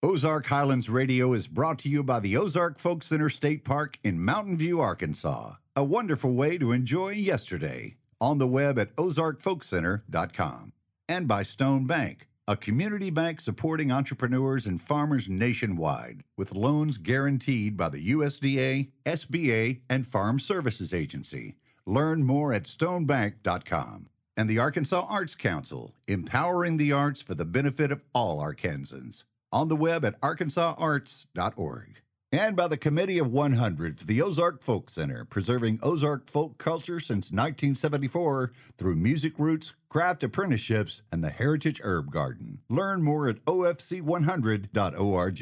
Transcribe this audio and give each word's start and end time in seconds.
Ozark 0.00 0.46
Highlands 0.46 0.88
Radio 0.88 1.32
is 1.32 1.48
brought 1.48 1.80
to 1.80 1.88
you 1.88 2.04
by 2.04 2.20
the 2.20 2.36
Ozark 2.36 2.78
Folk 2.78 3.02
Center 3.02 3.28
State 3.28 3.64
Park 3.64 3.96
in 4.04 4.24
Mountain 4.24 4.56
View, 4.56 4.80
Arkansas. 4.80 5.54
A 5.74 5.82
wonderful 5.82 6.34
way 6.34 6.56
to 6.56 6.70
enjoy 6.70 7.08
yesterday. 7.08 7.96
On 8.20 8.38
the 8.38 8.46
web 8.46 8.78
at 8.78 8.94
ozarkfolkcenter.com. 8.94 10.72
And 11.08 11.26
by 11.26 11.42
Stone 11.42 11.86
Bank, 11.86 12.28
a 12.46 12.56
community 12.56 13.10
bank 13.10 13.40
supporting 13.40 13.90
entrepreneurs 13.90 14.66
and 14.66 14.80
farmers 14.80 15.28
nationwide 15.28 16.22
with 16.36 16.54
loans 16.54 16.96
guaranteed 16.96 17.76
by 17.76 17.88
the 17.88 18.12
USDA, 18.12 18.92
SBA, 19.04 19.80
and 19.90 20.06
Farm 20.06 20.38
Services 20.38 20.94
Agency. 20.94 21.56
Learn 21.86 22.22
more 22.22 22.52
at 22.52 22.64
stonebank.com. 22.64 24.06
And 24.36 24.48
the 24.48 24.60
Arkansas 24.60 25.04
Arts 25.10 25.34
Council, 25.34 25.96
empowering 26.06 26.76
the 26.76 26.92
arts 26.92 27.20
for 27.20 27.34
the 27.34 27.44
benefit 27.44 27.90
of 27.90 28.04
all 28.14 28.40
Arkansans. 28.40 29.24
On 29.52 29.68
the 29.68 29.76
web 29.76 30.04
at 30.04 30.20
arkansasarts.org. 30.20 32.02
And 32.30 32.54
by 32.54 32.68
the 32.68 32.76
Committee 32.76 33.18
of 33.18 33.32
100 33.32 33.98
for 33.98 34.04
the 34.04 34.20
Ozark 34.20 34.62
Folk 34.62 34.90
Center, 34.90 35.24
preserving 35.24 35.78
Ozark 35.82 36.28
folk 36.28 36.58
culture 36.58 37.00
since 37.00 37.32
1974 37.32 38.52
through 38.76 38.96
music 38.96 39.38
roots, 39.38 39.74
craft 39.88 40.22
apprenticeships, 40.22 41.02
and 41.10 41.24
the 41.24 41.30
Heritage 41.30 41.80
Herb 41.82 42.10
Garden. 42.10 42.58
Learn 42.68 43.02
more 43.02 43.30
at 43.30 43.42
ofc100.org. 43.46 45.38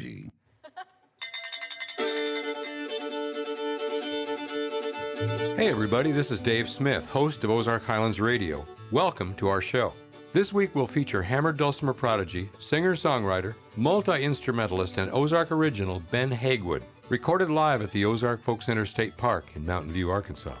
Hey, 5.57 5.69
everybody, 5.69 6.13
this 6.13 6.31
is 6.31 6.39
Dave 6.39 6.69
Smith, 6.69 7.09
host 7.09 7.43
of 7.43 7.49
Ozark 7.49 7.83
Highlands 7.83 8.21
Radio. 8.21 8.65
Welcome 8.91 9.33
to 9.35 9.49
our 9.49 9.59
show. 9.59 9.91
This 10.33 10.51
week 10.51 10.75
we'll 10.75 10.87
feature 10.87 11.23
hammered 11.23 11.57
dulcimer 11.57 11.93
prodigy, 11.93 12.49
singer 12.59 12.95
songwriter, 12.95 13.55
multi 13.77 14.23
instrumentalist, 14.23 14.97
and 14.97 15.11
Ozark 15.11 15.51
original 15.51 16.01
Ben 16.11 16.29
Haguewood, 16.29 16.83
recorded 17.07 17.49
live 17.49 17.81
at 17.81 17.91
the 17.91 18.03
Ozark 18.03 18.43
Folk 18.43 18.61
Center 18.61 18.85
State 18.85 19.15
Park 19.15 19.45
in 19.55 19.65
Mountain 19.65 19.93
View, 19.93 20.09
Arkansas. 20.09 20.55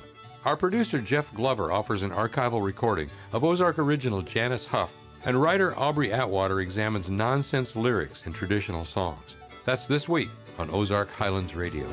Our 0.45 0.55
producer 0.55 0.99
Jeff 0.99 1.33
Glover 1.33 1.71
offers 1.71 2.01
an 2.01 2.11
archival 2.11 2.63
recording 2.63 3.09
of 3.33 3.43
Ozark 3.43 3.77
original 3.77 4.21
Janice 4.21 4.65
Huff, 4.65 4.93
and 5.25 5.39
writer 5.41 5.77
Aubrey 5.77 6.13
Atwater 6.13 6.61
examines 6.61 7.09
nonsense 7.09 7.75
lyrics 7.75 8.25
in 8.25 8.31
traditional 8.31 8.85
songs. 8.85 9.35
That's 9.65 9.85
this 9.85 10.07
week 10.07 10.29
on 10.57 10.69
Ozark 10.69 11.11
Highlands 11.11 11.55
Radio. 11.55 11.87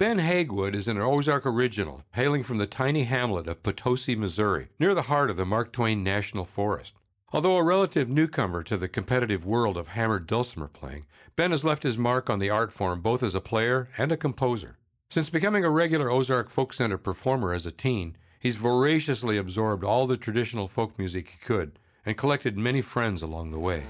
Ben 0.00 0.18
Haguewood 0.18 0.74
is 0.74 0.88
an 0.88 0.96
Ozark 0.96 1.44
original, 1.44 2.04
hailing 2.14 2.42
from 2.42 2.56
the 2.56 2.66
tiny 2.66 3.04
hamlet 3.04 3.46
of 3.46 3.62
Potosi, 3.62 4.16
Missouri, 4.16 4.68
near 4.78 4.94
the 4.94 5.02
heart 5.12 5.28
of 5.28 5.36
the 5.36 5.44
Mark 5.44 5.72
Twain 5.72 6.02
National 6.02 6.46
Forest. 6.46 6.94
Although 7.34 7.58
a 7.58 7.62
relative 7.62 8.08
newcomer 8.08 8.62
to 8.62 8.78
the 8.78 8.88
competitive 8.88 9.44
world 9.44 9.76
of 9.76 9.88
hammered 9.88 10.26
dulcimer 10.26 10.68
playing, 10.68 11.04
Ben 11.36 11.50
has 11.50 11.64
left 11.64 11.82
his 11.82 11.98
mark 11.98 12.30
on 12.30 12.38
the 12.38 12.48
art 12.48 12.72
form 12.72 13.02
both 13.02 13.22
as 13.22 13.34
a 13.34 13.42
player 13.42 13.90
and 13.98 14.10
a 14.10 14.16
composer. 14.16 14.78
Since 15.10 15.28
becoming 15.28 15.66
a 15.66 15.70
regular 15.70 16.10
Ozark 16.10 16.48
Folk 16.48 16.72
Center 16.72 16.96
performer 16.96 17.52
as 17.52 17.66
a 17.66 17.70
teen, 17.70 18.16
he's 18.38 18.56
voraciously 18.56 19.36
absorbed 19.36 19.84
all 19.84 20.06
the 20.06 20.16
traditional 20.16 20.66
folk 20.66 20.98
music 20.98 21.28
he 21.28 21.36
could 21.44 21.78
and 22.06 22.16
collected 22.16 22.56
many 22.56 22.80
friends 22.80 23.20
along 23.20 23.50
the 23.50 23.58
way. 23.58 23.82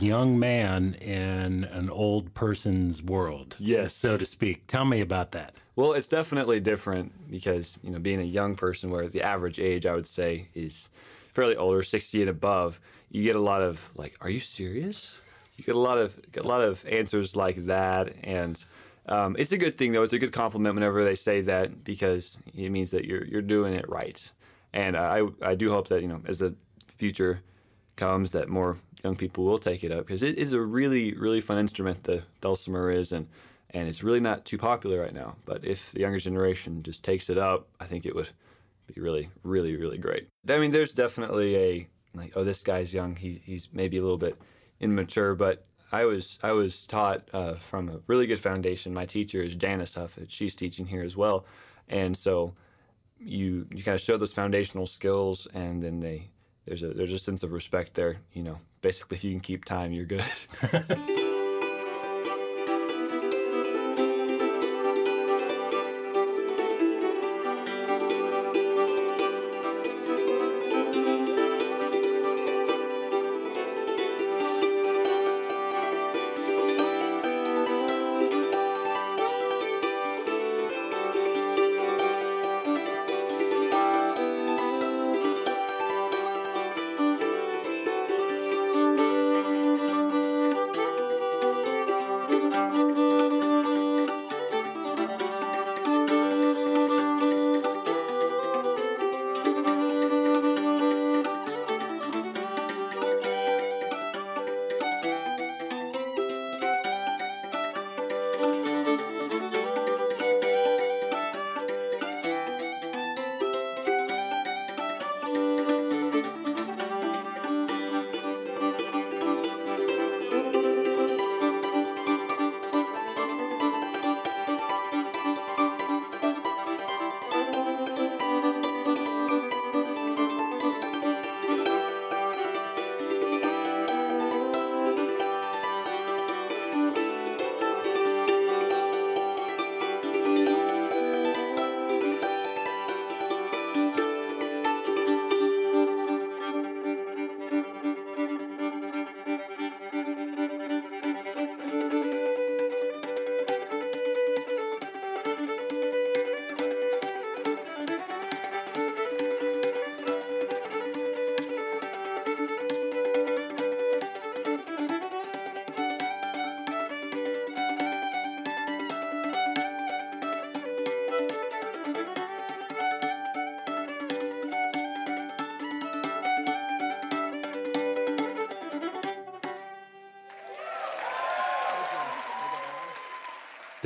Young 0.00 0.38
man 0.38 0.94
in 0.94 1.64
an 1.64 1.90
old 1.90 2.32
person's 2.34 3.02
world. 3.02 3.56
Yes. 3.58 3.94
So 3.94 4.16
to 4.16 4.24
speak. 4.24 4.66
Tell 4.66 4.84
me 4.84 5.00
about 5.00 5.32
that. 5.32 5.54
Well, 5.74 5.92
it's 5.92 6.08
definitely 6.08 6.60
different 6.60 7.30
because, 7.30 7.78
you 7.82 7.90
know, 7.90 7.98
being 7.98 8.20
a 8.20 8.24
young 8.24 8.54
person 8.54 8.90
where 8.90 9.08
the 9.08 9.22
average 9.22 9.60
age 9.60 9.86
I 9.86 9.94
would 9.94 10.06
say 10.06 10.48
is 10.54 10.88
fairly 11.30 11.56
older, 11.56 11.82
60 11.82 12.22
and 12.22 12.30
above, 12.30 12.80
you 13.10 13.22
get 13.22 13.36
a 13.36 13.40
lot 13.40 13.62
of 13.62 13.90
like, 13.94 14.16
are 14.20 14.30
you 14.30 14.40
serious? 14.40 15.20
You 15.56 15.64
get 15.64 15.74
a 15.74 15.78
lot 15.78 15.98
of 15.98 16.20
get 16.32 16.44
a 16.44 16.48
lot 16.48 16.62
of 16.62 16.84
answers 16.86 17.36
like 17.36 17.66
that 17.66 18.14
and 18.22 18.62
um, 19.08 19.36
it's 19.38 19.52
a 19.52 19.58
good 19.58 19.78
thing 19.78 19.92
though. 19.92 20.02
It's 20.02 20.12
a 20.12 20.18
good 20.18 20.32
compliment 20.32 20.74
whenever 20.74 21.04
they 21.04 21.14
say 21.14 21.40
that 21.42 21.84
because 21.84 22.38
it 22.56 22.70
means 22.70 22.90
that 22.90 23.04
you're 23.04 23.24
you're 23.24 23.42
doing 23.42 23.74
it 23.74 23.88
right. 23.88 24.30
And 24.72 24.96
I 24.96 25.22
I 25.40 25.54
do 25.54 25.70
hope 25.70 25.88
that 25.88 26.02
you 26.02 26.08
know 26.08 26.20
as 26.26 26.40
the 26.40 26.54
future 26.96 27.40
comes 27.96 28.30
that 28.32 28.48
more 28.48 28.76
young 29.02 29.16
people 29.16 29.44
will 29.44 29.58
take 29.58 29.84
it 29.84 29.92
up 29.92 30.06
because 30.06 30.22
it 30.22 30.38
is 30.38 30.52
a 30.52 30.60
really 30.60 31.14
really 31.14 31.40
fun 31.40 31.58
instrument. 31.58 32.04
The 32.04 32.22
dulcimer 32.40 32.90
is 32.90 33.12
and 33.12 33.26
and 33.70 33.88
it's 33.88 34.02
really 34.02 34.20
not 34.20 34.44
too 34.44 34.58
popular 34.58 35.00
right 35.00 35.14
now. 35.14 35.36
But 35.44 35.64
if 35.64 35.92
the 35.92 36.00
younger 36.00 36.18
generation 36.18 36.82
just 36.82 37.04
takes 37.04 37.28
it 37.28 37.38
up, 37.38 37.68
I 37.80 37.86
think 37.86 38.06
it 38.06 38.14
would 38.14 38.30
be 38.86 39.00
really 39.00 39.30
really 39.42 39.76
really 39.76 39.98
great. 39.98 40.28
I 40.48 40.58
mean, 40.58 40.70
there's 40.70 40.92
definitely 40.92 41.56
a 41.56 41.88
like 42.14 42.32
oh 42.36 42.44
this 42.44 42.62
guy's 42.62 42.94
young. 42.94 43.16
He 43.16 43.40
he's 43.44 43.68
maybe 43.72 43.96
a 43.96 44.02
little 44.02 44.18
bit 44.18 44.40
immature, 44.80 45.34
but 45.34 45.66
I 45.92 46.04
was 46.04 46.38
I 46.42 46.52
was 46.52 46.86
taught 46.86 47.28
uh, 47.32 47.54
from 47.54 47.88
a 47.88 48.00
really 48.06 48.26
good 48.26 48.40
foundation. 48.40 48.92
My 48.92 49.06
teacher 49.06 49.40
is 49.40 49.54
Janice 49.54 49.94
Huff. 49.94 50.18
She's 50.28 50.56
teaching 50.56 50.86
here 50.86 51.02
as 51.02 51.16
well, 51.16 51.46
and 51.88 52.16
so 52.16 52.54
you 53.18 53.66
you 53.72 53.82
kind 53.82 53.94
of 53.94 54.00
show 54.00 54.16
those 54.16 54.32
foundational 54.32 54.86
skills, 54.86 55.46
and 55.54 55.82
then 55.82 56.00
they 56.00 56.30
there's 56.66 56.82
a 56.82 56.88
there's 56.88 57.12
a 57.12 57.18
sense 57.18 57.42
of 57.42 57.52
respect 57.52 57.94
there. 57.94 58.18
You 58.32 58.42
know, 58.42 58.58
basically, 58.82 59.16
if 59.16 59.24
you 59.24 59.30
can 59.30 59.40
keep 59.40 59.64
time, 59.64 59.92
you're 59.92 60.06
good. 60.06 60.24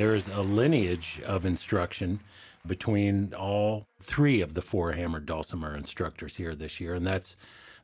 there's 0.01 0.29
a 0.29 0.41
lineage 0.41 1.21
of 1.27 1.45
instruction 1.45 2.19
between 2.67 3.35
all 3.35 3.85
three 4.03 4.41
of 4.41 4.55
the 4.55 4.63
four 4.63 4.93
hammered 4.93 5.27
dulcimer 5.27 5.77
instructors 5.77 6.37
here 6.37 6.55
this 6.55 6.81
year, 6.81 6.95
and 6.95 7.07
that's 7.07 7.37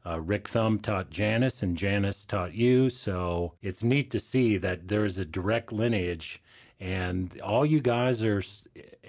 uh, 0.07 0.19
Rick 0.19 0.49
Thum 0.49 0.79
taught 0.79 1.11
Janice, 1.11 1.63
and 1.63 1.77
Janice 1.77 2.25
taught 2.25 2.55
you. 2.55 2.89
So 2.89 3.53
it's 3.61 3.85
neat 3.85 4.11
to 4.13 4.19
see 4.19 4.57
that 4.57 4.89
there's 4.89 5.19
a 5.19 5.27
direct 5.27 5.75
lineage, 5.75 6.43
and 6.81 7.39
all 7.43 7.67
you 7.67 7.81
guys 7.81 8.25
are 8.25 8.43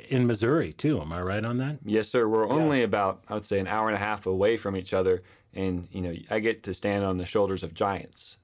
in 0.09 0.27
Missouri 0.27 0.73
too. 0.73 0.99
Am 0.99 1.13
I 1.13 1.21
right 1.21 1.45
on 1.45 1.59
that? 1.59 1.77
Yes, 1.85 2.09
sir. 2.09 2.27
We're 2.27 2.49
only 2.49 2.83
about, 2.83 3.23
I 3.29 3.35
would 3.35 3.45
say, 3.45 3.59
an 3.59 3.67
hour 3.67 3.87
and 3.87 3.95
a 3.95 3.99
half 3.99 4.25
away 4.25 4.57
from 4.57 4.75
each 4.75 4.93
other, 4.93 5.23
and 5.53 5.87
you 5.93 6.01
know, 6.01 6.13
I 6.29 6.39
get 6.39 6.61
to 6.63 6.73
stand 6.73 7.05
on 7.05 7.19
the 7.19 7.25
shoulders 7.25 7.63
of 7.63 7.73
giants, 7.73 8.37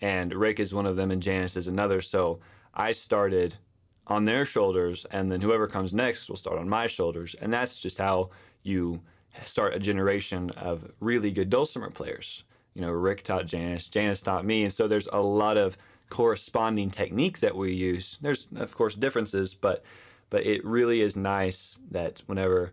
and 0.00 0.32
Rick 0.32 0.58
is 0.58 0.72
one 0.72 0.86
of 0.86 0.96
them, 0.96 1.10
and 1.10 1.20
Janice 1.20 1.58
is 1.58 1.68
another. 1.68 2.00
So 2.00 2.40
I 2.72 2.92
started 2.92 3.58
on 4.06 4.24
their 4.24 4.44
shoulders, 4.44 5.04
and 5.10 5.30
then 5.30 5.40
whoever 5.40 5.66
comes 5.66 5.92
next 5.92 6.28
will 6.28 6.36
start 6.36 6.58
on 6.58 6.68
my 6.68 6.86
shoulders, 6.86 7.34
and 7.40 7.52
that's 7.52 7.80
just 7.80 7.98
how 7.98 8.30
you 8.62 9.00
start 9.44 9.74
a 9.74 9.78
generation 9.78 10.50
of 10.50 10.90
really 11.00 11.30
good 11.30 11.50
dulcimer 11.50 11.90
players. 11.90 12.44
You 12.74 12.82
know, 12.82 12.90
Rick 12.90 13.22
taught 13.22 13.46
Janice, 13.46 13.88
Janice 13.88 14.22
taught 14.22 14.44
me, 14.44 14.62
and 14.62 14.72
so 14.72 14.86
there's 14.86 15.08
a 15.12 15.20
lot 15.20 15.56
of 15.56 15.76
corresponding 16.10 16.90
technique 16.90 17.40
that 17.40 17.56
we 17.56 17.72
use. 17.72 18.18
There's 18.20 18.48
of 18.56 18.74
course 18.76 18.94
differences, 18.94 19.54
but 19.54 19.82
but 20.30 20.44
it 20.44 20.64
really 20.64 21.00
is 21.00 21.16
nice 21.16 21.78
that 21.90 22.22
whenever 22.26 22.72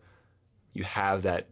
you 0.74 0.84
have 0.84 1.22
that 1.24 1.50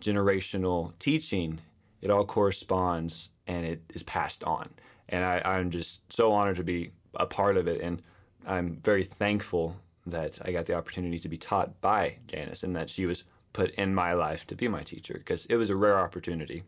generational 0.00 0.92
teaching, 0.98 1.60
it 2.00 2.10
all 2.10 2.24
corresponds 2.24 3.28
and 3.46 3.66
it 3.66 3.82
is 3.94 4.02
passed 4.02 4.42
on. 4.44 4.70
And 5.08 5.22
I, 5.22 5.42
I'm 5.44 5.70
just 5.70 6.00
so 6.12 6.32
honored 6.32 6.56
to 6.56 6.64
be 6.64 6.92
a 7.14 7.26
part 7.26 7.56
of 7.56 7.68
it, 7.68 7.80
and 7.80 8.02
I'm 8.46 8.76
very 8.82 9.04
thankful 9.04 9.76
that 10.06 10.38
I 10.42 10.52
got 10.52 10.66
the 10.66 10.74
opportunity 10.74 11.18
to 11.18 11.28
be 11.28 11.38
taught 11.38 11.80
by 11.80 12.16
Janice 12.26 12.62
and 12.62 12.76
that 12.76 12.90
she 12.90 13.06
was 13.06 13.24
put 13.52 13.70
in 13.72 13.94
my 13.94 14.12
life 14.12 14.46
to 14.48 14.54
be 14.54 14.68
my 14.68 14.82
teacher 14.82 15.14
because 15.14 15.46
it 15.46 15.56
was 15.56 15.70
a 15.70 15.76
rare 15.76 15.98
opportunity. 15.98 16.64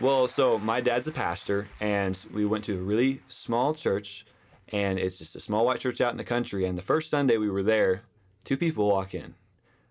Well, 0.00 0.28
so 0.28 0.58
my 0.58 0.80
dad's 0.80 1.06
a 1.08 1.12
pastor, 1.12 1.68
and 1.78 2.18
we 2.32 2.46
went 2.46 2.64
to 2.64 2.78
a 2.78 2.82
really 2.82 3.20
small 3.28 3.74
church, 3.74 4.24
and 4.68 4.98
it's 4.98 5.18
just 5.18 5.36
a 5.36 5.40
small 5.40 5.66
white 5.66 5.80
church 5.80 6.00
out 6.00 6.12
in 6.12 6.16
the 6.16 6.24
country. 6.24 6.64
And 6.64 6.78
the 6.78 6.82
first 6.82 7.10
Sunday 7.10 7.36
we 7.36 7.50
were 7.50 7.62
there, 7.62 8.02
two 8.44 8.56
people 8.56 8.88
walk 8.88 9.14
in, 9.14 9.34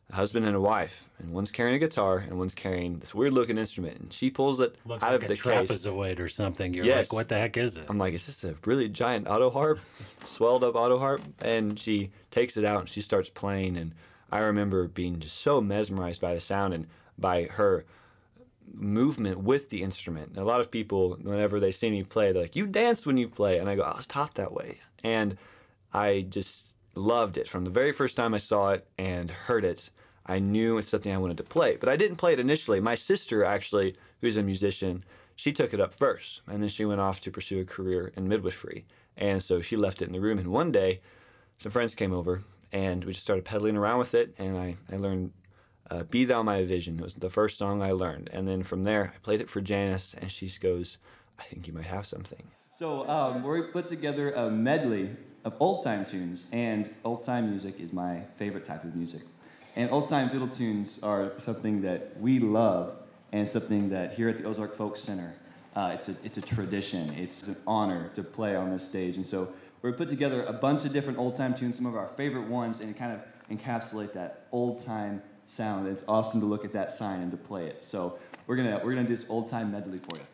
a 0.10 0.16
husband 0.16 0.48
and 0.48 0.56
a 0.56 0.60
wife, 0.60 1.12
and 1.20 1.32
one's 1.32 1.52
carrying 1.52 1.76
a 1.76 1.80
guitar 1.80 2.18
and 2.18 2.40
one's 2.40 2.56
carrying 2.56 2.98
this 2.98 3.14
weird 3.14 3.34
looking 3.34 3.60
instrument. 3.60 4.00
And 4.00 4.12
she 4.12 4.32
pulls 4.32 4.60
it 4.60 4.76
Looks 4.84 5.04
out 5.04 5.12
like 5.12 5.22
of 5.22 5.28
the 5.28 5.36
case. 5.36 5.44
trapezoid 5.44 6.20
or 6.20 6.28
something. 6.28 6.74
You're 6.74 6.86
Yes. 6.86 7.12
like, 7.12 7.14
what 7.14 7.30
the 7.30 7.38
heck 7.38 7.56
is 7.58 7.78
it? 7.78 7.86
I'm 7.88 8.00
like, 8.00 8.16
is 8.16 8.26
this 8.26 8.44
a 8.44 8.56
really 8.66 8.90
giant 8.90 9.28
auto 9.28 9.52
harp, 9.52 9.80
swelled 10.24 10.64
up 10.64 10.74
auto 10.74 10.98
harp? 10.98 11.22
And 11.40 11.78
she 11.80 12.10
takes 12.32 12.58
it 12.58 12.66
out 12.66 12.80
and 12.80 12.90
she 12.90 13.02
starts 13.02 13.30
playing. 13.30 13.78
And 13.78 13.94
I 14.32 14.40
remember 14.40 14.88
being 14.88 15.20
just 15.20 15.38
so 15.38 15.62
mesmerized 15.62 16.20
by 16.20 16.34
the 16.34 16.42
sound 16.42 16.74
and 16.74 16.88
by 17.20 17.44
her 17.44 17.86
movement 18.74 19.40
with 19.40 19.70
the 19.70 19.84
instrument. 19.84 20.30
And 20.30 20.38
a 20.38 20.44
lot 20.44 20.60
of 20.60 20.72
people, 20.72 21.18
whenever 21.22 21.60
they 21.60 21.72
see 21.72 21.90
me 21.90 22.04
play, 22.04 22.32
they're 22.32 22.44
like, 22.44 22.56
"You 22.56 22.68
dance 22.68 23.06
when 23.06 23.18
you 23.18 23.28
play," 23.28 23.60
and 23.60 23.70
I 23.70 23.76
go, 23.76 23.84
"I 23.84 23.96
was 23.96 24.08
taught 24.08 24.36
that 24.36 24.54
way," 24.54 24.80
and 25.04 25.38
I 25.94 26.22
just 26.30 26.76
loved 26.96 27.38
it 27.38 27.48
from 27.48 27.64
the 27.64 27.72
very 27.72 27.92
first 27.92 28.18
time 28.18 28.34
I 28.34 28.40
saw 28.40 28.72
it 28.72 28.88
and 28.98 29.32
heard 29.32 29.64
it. 29.64 29.90
I 30.26 30.40
knew 30.40 30.78
it's 30.78 30.90
something 30.90 31.12
I 31.12 31.18
wanted 31.18 31.38
to 31.38 31.44
play, 31.44 31.78
but 31.78 31.90
I 31.90 31.96
didn't 31.96 32.18
play 32.18 32.34
it 32.34 32.40
initially. 32.40 32.80
My 32.80 32.96
sister, 32.96 33.44
actually, 33.44 33.96
who's 34.22 34.38
a 34.38 34.44
musician, 34.44 35.04
she 35.36 35.52
took 35.52 35.74
it 35.74 35.80
up 35.80 35.94
first, 35.94 36.42
and 36.48 36.62
then 36.62 36.70
she 36.70 36.86
went 36.86 37.02
off 37.02 37.22
to 37.22 37.32
pursue 37.32 37.62
a 37.62 37.66
career 37.66 38.12
in 38.16 38.28
midwifery. 38.28 38.86
And 39.18 39.42
so 39.42 39.62
she 39.62 39.76
left 39.76 40.02
it 40.02 40.06
in 40.06 40.14
the 40.14 40.20
room. 40.20 40.38
And 40.38 40.50
one 40.50 40.72
day, 40.72 41.02
some 41.58 41.72
friends 41.72 41.96
came 41.96 42.14
over, 42.14 42.44
and 42.72 43.04
we 43.04 43.14
just 43.14 43.24
started 43.24 43.46
pedaling 43.46 43.76
around 43.76 44.00
with 44.00 44.14
it. 44.14 44.36
And 44.38 44.58
I, 44.58 44.76
I 44.92 44.98
learned 44.98 45.32
uh, 45.90 46.04
"Be 46.04 46.26
Thou 46.26 46.44
My 46.44 46.64
Vision." 46.64 47.00
It 47.00 47.04
was 47.04 47.16
the 47.16 47.30
first 47.30 47.58
song 47.58 47.82
I 47.82 47.92
learned, 47.92 48.30
and 48.34 48.48
then 48.48 48.64
from 48.64 48.84
there, 48.84 49.14
I 49.16 49.20
played 49.20 49.42
it 49.42 49.50
for 49.50 49.62
Janice, 49.62 50.14
and 50.14 50.32
she 50.32 50.50
goes, 50.60 50.98
"I 51.38 51.44
think 51.44 51.68
you 51.68 51.74
might 51.74 51.86
have 51.86 52.06
something." 52.06 52.44
So 52.72 53.08
um, 53.10 53.44
we 53.44 53.62
put 53.64 53.88
together 53.88 54.32
a 54.32 54.50
medley 54.50 55.10
of 55.44 55.54
old 55.60 55.84
time 55.84 56.06
tunes, 56.06 56.50
and 56.54 56.90
old 57.04 57.24
time 57.24 57.50
music 57.50 57.80
is 57.80 57.92
my 57.92 58.22
favorite 58.38 58.66
type 58.66 58.84
of 58.84 58.96
music. 58.96 59.22
And 59.76 59.90
old 59.92 60.10
time 60.10 60.30
fiddle 60.30 60.48
tunes 60.48 61.00
are 61.04 61.34
something 61.38 61.82
that 61.82 62.20
we 62.20 62.40
love, 62.40 62.96
and 63.32 63.48
something 63.48 63.90
that 63.90 64.14
here 64.14 64.30
at 64.30 64.38
the 64.38 64.46
Ozark 64.46 64.76
Folk 64.76 64.98
Center, 64.98 65.34
uh, 65.76 65.92
it's 65.94 66.10
a 66.10 66.16
it's 66.24 66.38
a 66.38 66.42
tradition. 66.42 67.10
It's 67.18 67.48
an 67.48 67.56
honor 67.68 68.10
to 68.16 68.24
play 68.24 68.56
on 68.56 68.70
this 68.72 68.84
stage, 68.84 69.18
and 69.18 69.26
so 69.26 69.54
we 69.82 69.92
put 69.92 70.10
together 70.10 70.44
a 70.44 70.54
bunch 70.54 70.86
of 70.86 70.92
different 70.92 71.18
old 71.20 71.36
time 71.36 71.54
tunes, 71.54 71.78
some 71.78 71.86
of 71.86 71.96
our 71.96 72.08
favorite 72.10 72.48
ones, 72.48 72.82
and 72.82 72.98
kind 72.98 73.14
of 73.14 73.22
encapsulate 73.50 74.14
that 74.14 74.48
old 74.52 74.84
time 74.86 75.22
sound. 75.52 75.88
It's 75.88 76.04
awesome 76.08 76.40
to 76.42 76.46
look 76.46 76.66
at 76.66 76.74
that 76.74 76.92
sign 76.92 77.22
and 77.22 77.32
to 77.32 77.38
play 77.38 77.68
it. 77.68 77.84
So 77.84 78.20
we're 78.48 78.56
gonna 78.56 78.82
we're 78.84 78.94
gonna 78.94 79.08
do 79.08 79.16
this 79.16 79.26
old 79.30 79.50
time 79.50 79.72
medley 79.72 80.00
for 80.00 80.18
you. 80.18 80.26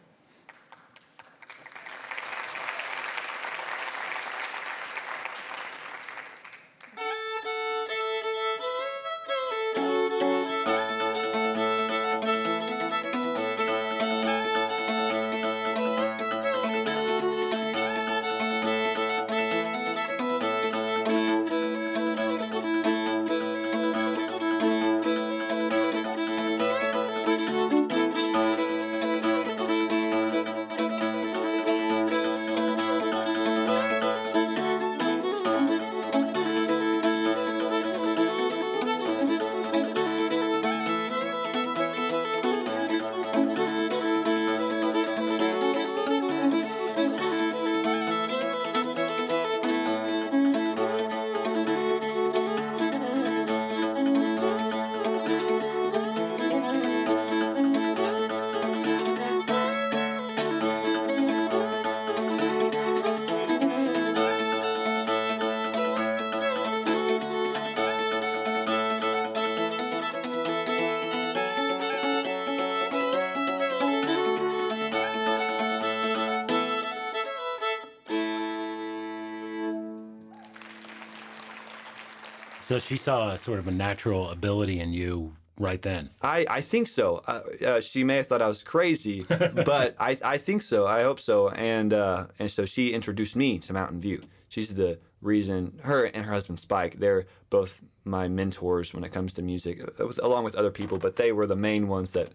So 82.76 82.80
she 82.80 82.98
saw 82.98 83.30
a 83.30 83.38
sort 83.38 83.60
of 83.60 83.70
a 83.70 83.72
natural 83.72 84.30
ability 84.30 84.82
in 84.82 84.92
you 84.92 85.38
right 85.58 85.82
then. 85.82 86.10
I, 86.22 86.46
I 86.50 86.60
think 86.60 86.90
so. 86.90 87.24
Uh, 87.26 87.42
uh, 87.66 87.80
she 87.80 88.04
may 88.04 88.18
have 88.18 88.28
thought 88.28 88.42
I 88.42 88.50
was 88.50 88.64
crazy, 88.64 89.22
but 89.30 89.96
I, 89.98 90.18
I 90.22 90.38
think 90.38 90.62
so. 90.62 90.86
I 90.86 91.04
hope 91.04 91.22
so. 91.22 91.48
And 91.52 91.94
uh, 91.94 92.26
and 92.38 92.52
so 92.52 92.66
she 92.66 92.92
introduced 92.92 93.38
me 93.38 93.60
to 93.60 93.72
Mountain 93.72 94.02
View. 94.02 94.24
She's 94.50 94.74
the 94.74 95.00
reason. 95.22 95.80
Her 95.84 96.04
and 96.04 96.26
her 96.26 96.34
husband 96.34 96.60
Spike. 96.60 97.00
They're 97.00 97.28
both 97.50 97.82
my 98.04 98.28
mentors 98.28 98.94
when 98.94 99.06
it 99.06 99.14
comes 99.14 99.32
to 99.36 99.42
music, 99.42 99.82
uh, 99.98 100.12
along 100.22 100.44
with 100.44 100.56
other 100.56 100.72
people. 100.72 100.98
But 100.98 101.16
they 101.16 101.32
were 101.32 101.48
the 101.48 101.56
main 101.56 101.88
ones 101.88 102.12
that 102.12 102.34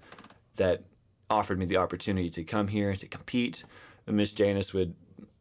that 0.56 0.84
offered 1.28 1.58
me 1.58 1.66
the 1.66 1.76
opportunity 1.76 2.30
to 2.30 2.44
come 2.44 2.68
here 2.68 2.94
to 2.94 3.06
compete. 3.06 3.62
Miss 4.06 4.32
Janice 4.32 4.72
would, 4.72 4.94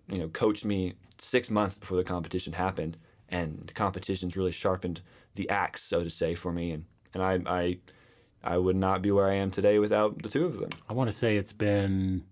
you 0.10 0.18
know, 0.18 0.28
coach 0.28 0.66
me 0.66 0.96
six 1.18 1.50
months 1.50 1.78
before 1.78 1.96
the 1.96 2.04
competition 2.04 2.52
happened, 2.52 2.98
and 3.30 3.72
competitions 3.76 4.36
really 4.36 4.52
sharpened 4.52 5.02
the 5.36 5.50
axe, 5.50 5.84
so 5.84 6.04
to 6.04 6.10
say, 6.10 6.36
for 6.36 6.52
me. 6.52 6.72
And 6.72 6.86
and 7.14 7.24
I 7.24 7.40
I 7.46 7.78
I 8.44 8.58
would 8.58 8.76
not 8.76 9.02
be 9.02 9.12
where 9.12 9.28
I 9.28 9.36
am 9.36 9.52
today 9.52 9.80
without 9.80 10.22
the 10.22 10.30
two 10.30 10.46
of 10.46 10.60
them. 10.60 10.70
I 10.88 10.94
want 10.94 11.10
to 11.10 11.16
say 11.16 11.36
it's 11.36 11.52
been, 11.52 12.24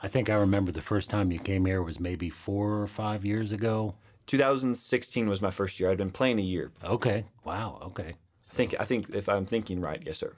I 0.00 0.08
think 0.08 0.30
I 0.30 0.34
remember 0.34 0.70
the 0.70 0.80
first 0.80 1.10
time 1.10 1.32
you 1.32 1.38
came 1.38 1.64
here 1.64 1.82
was 1.82 1.98
maybe 1.98 2.30
four 2.30 2.80
or 2.80 2.86
five 2.86 3.24
years 3.24 3.50
ago. 3.50 3.96
2016 4.26 5.28
was 5.28 5.42
my 5.42 5.50
first 5.50 5.80
year. 5.80 5.90
I'd 5.90 5.98
been 5.98 6.10
playing 6.10 6.38
a 6.38 6.42
year. 6.42 6.70
Okay. 6.84 7.24
Wow. 7.44 7.80
Okay. 7.82 8.14
I 8.50 8.54
think 8.54 8.74
I 8.78 8.84
think 8.84 9.10
if 9.10 9.28
I'm 9.28 9.46
thinking 9.46 9.80
right, 9.80 10.02
yes, 10.04 10.18
sir. 10.18 10.36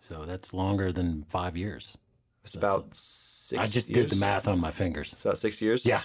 So 0.00 0.24
that's 0.26 0.52
longer 0.52 0.92
than 0.92 1.24
five 1.28 1.56
years. 1.56 1.96
It's 2.44 2.54
about 2.54 2.88
six. 2.92 3.60
I 3.60 3.66
just 3.66 3.88
years. 3.88 4.10
did 4.10 4.10
the 4.10 4.20
math 4.20 4.48
on 4.48 4.58
my 4.58 4.70
fingers. 4.70 5.12
It's 5.12 5.22
about 5.22 5.38
six 5.38 5.62
years. 5.62 5.86
Yeah. 5.86 6.02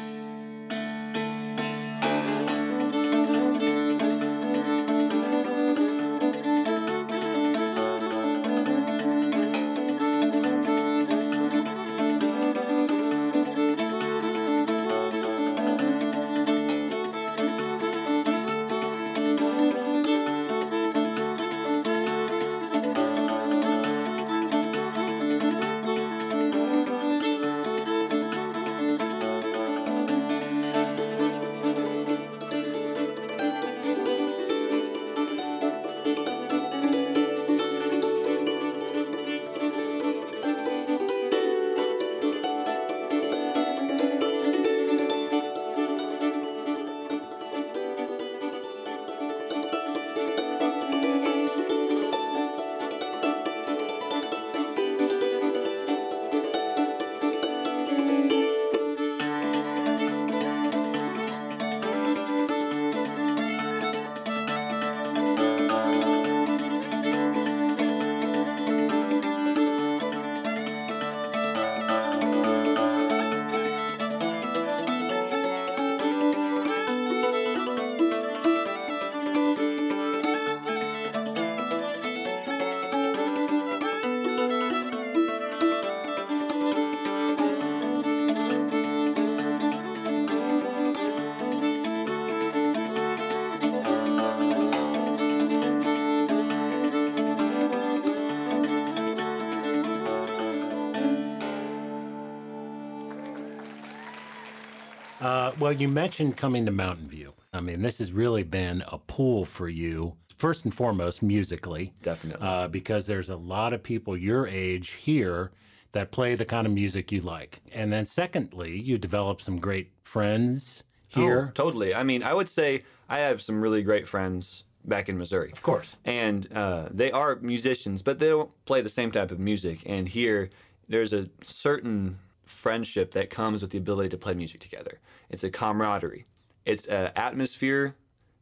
well, 105.68 105.76
you 105.76 105.90
mentioned 105.90 106.38
coming 106.38 106.66
to 106.66 106.72
Mountain 106.72 107.10
View. 107.10 107.34
I 107.52 107.60
mean, 107.60 107.82
this 107.82 107.98
has 107.98 108.14
really 108.14 108.44
been 108.44 108.86
a 108.88 108.98
pool 108.98 109.44
for 109.44 109.68
you, 109.68 110.16
first 110.38 110.64
and 110.64 110.74
foremost, 110.74 111.22
musically. 111.22 111.92
Definitely. 112.02 112.48
Uh, 112.48 112.70
because 112.70 113.06
there's 113.06 113.30
a 113.30 113.36
lot 113.36 113.74
of 113.74 113.84
people 113.84 114.16
your 114.16 114.48
age 114.48 114.92
here 114.92 115.52
that 115.92 116.10
play 116.10 116.36
the 116.36 116.46
kind 116.46 116.68
of 116.68 116.72
music 116.72 117.12
you 117.12 117.20
like. 117.20 117.60
And 117.74 117.92
then, 117.92 118.06
secondly, 118.06 118.80
you 118.80 118.98
develop 118.98 119.42
some 119.42 119.58
great 119.58 119.92
friends 120.04 120.84
here. 121.10 121.48
Oh, 121.50 121.52
totally. 121.54 121.94
I 121.94 122.04
mean, 122.04 122.24
I 122.24 122.34
would 122.34 122.48
say 122.48 122.84
I 123.10 123.18
have 123.18 123.42
some 123.42 123.60
really 123.60 123.84
great 123.84 124.08
friends 124.08 124.64
back 124.86 125.10
in 125.10 125.18
Missouri. 125.18 125.52
Of 125.52 125.64
course. 125.64 125.98
And 126.06 126.48
uh, 126.54 126.88
they 126.92 127.12
are 127.12 127.36
musicians, 127.42 128.02
but 128.02 128.20
they 128.20 128.30
don't 128.30 128.54
play 128.64 128.80
the 128.80 128.88
same 128.88 129.12
type 129.12 129.32
of 129.32 129.40
music. 129.40 129.82
And 129.86 130.08
here, 130.08 130.50
there's 130.88 131.12
a 131.12 131.28
certain 131.44 132.20
friendship 132.48 133.12
that 133.12 133.30
comes 133.30 133.62
with 133.62 133.72
the 133.72 133.78
ability 133.78 134.10
to 134.10 134.18
play 134.18 134.34
music 134.34 134.60
together. 134.60 135.00
It's 135.30 135.44
a 135.44 135.52
camaraderie. 135.52 136.26
It's 136.66 136.86
an 136.88 137.12
atmosphere 137.16 137.96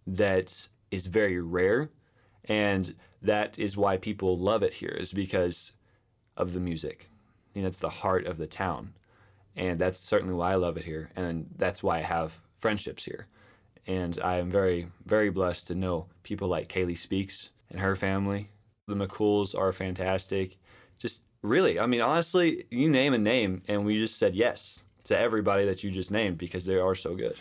that 0.07 0.67
is 0.91 1.07
very 1.07 1.39
rare, 1.41 1.89
and 2.45 2.95
that 3.21 3.57
is 3.59 3.75
why 3.75 3.97
people 3.97 4.38
love 4.38 4.63
it 4.63 4.74
here. 4.74 4.95
Is 5.00 5.13
because 5.13 5.74
of 6.38 6.53
the 6.53 6.59
music. 6.59 7.09
You 7.53 7.62
know, 7.62 7.67
it's 7.67 7.79
the 7.79 7.89
heart 7.89 8.25
of 8.25 8.38
the 8.38 8.47
town, 8.47 8.93
and 9.55 9.79
that's 9.79 10.00
certainly 10.00 10.33
why 10.33 10.51
I 10.51 10.55
love 10.55 10.77
it 10.77 10.85
here, 10.85 11.12
and 11.15 11.47
that's 11.57 11.81
why 11.81 12.00
I 12.00 12.01
have 12.01 12.39
friendships 12.59 13.05
here. 13.05 13.27
And 13.88 14.19
I 14.24 14.38
am 14.38 14.50
very, 14.50 14.88
very 15.05 15.29
blessed 15.29 15.67
to 15.67 15.75
know 15.75 16.07
people 16.24 16.47
like 16.47 16.67
Kailee 16.67 16.97
Spickes 16.97 17.50
and 17.69 17.79
her 17.79 17.95
family. 17.95 18.50
The 18.88 18.95
McCools 18.95 19.57
are 19.57 19.71
fantastic. 19.71 20.57
Just 20.97 21.24
really, 21.45 21.79
I 21.79 21.85
mean, 21.85 22.01
honestly, 22.01 22.65
you 22.69 22.89
name 22.89 23.13
a 23.13 23.17
name, 23.17 23.61
and 23.67 23.85
we 23.85 23.97
just 23.97 24.17
said 24.17 24.35
yes 24.35 24.83
to 25.05 25.17
everybody 25.19 25.65
that 25.65 25.83
you 25.83 25.91
just 25.91 26.11
named 26.11 26.37
because 26.37 26.65
they 26.65 26.75
are 26.75 26.95
so 26.95 27.15
good. 27.15 27.37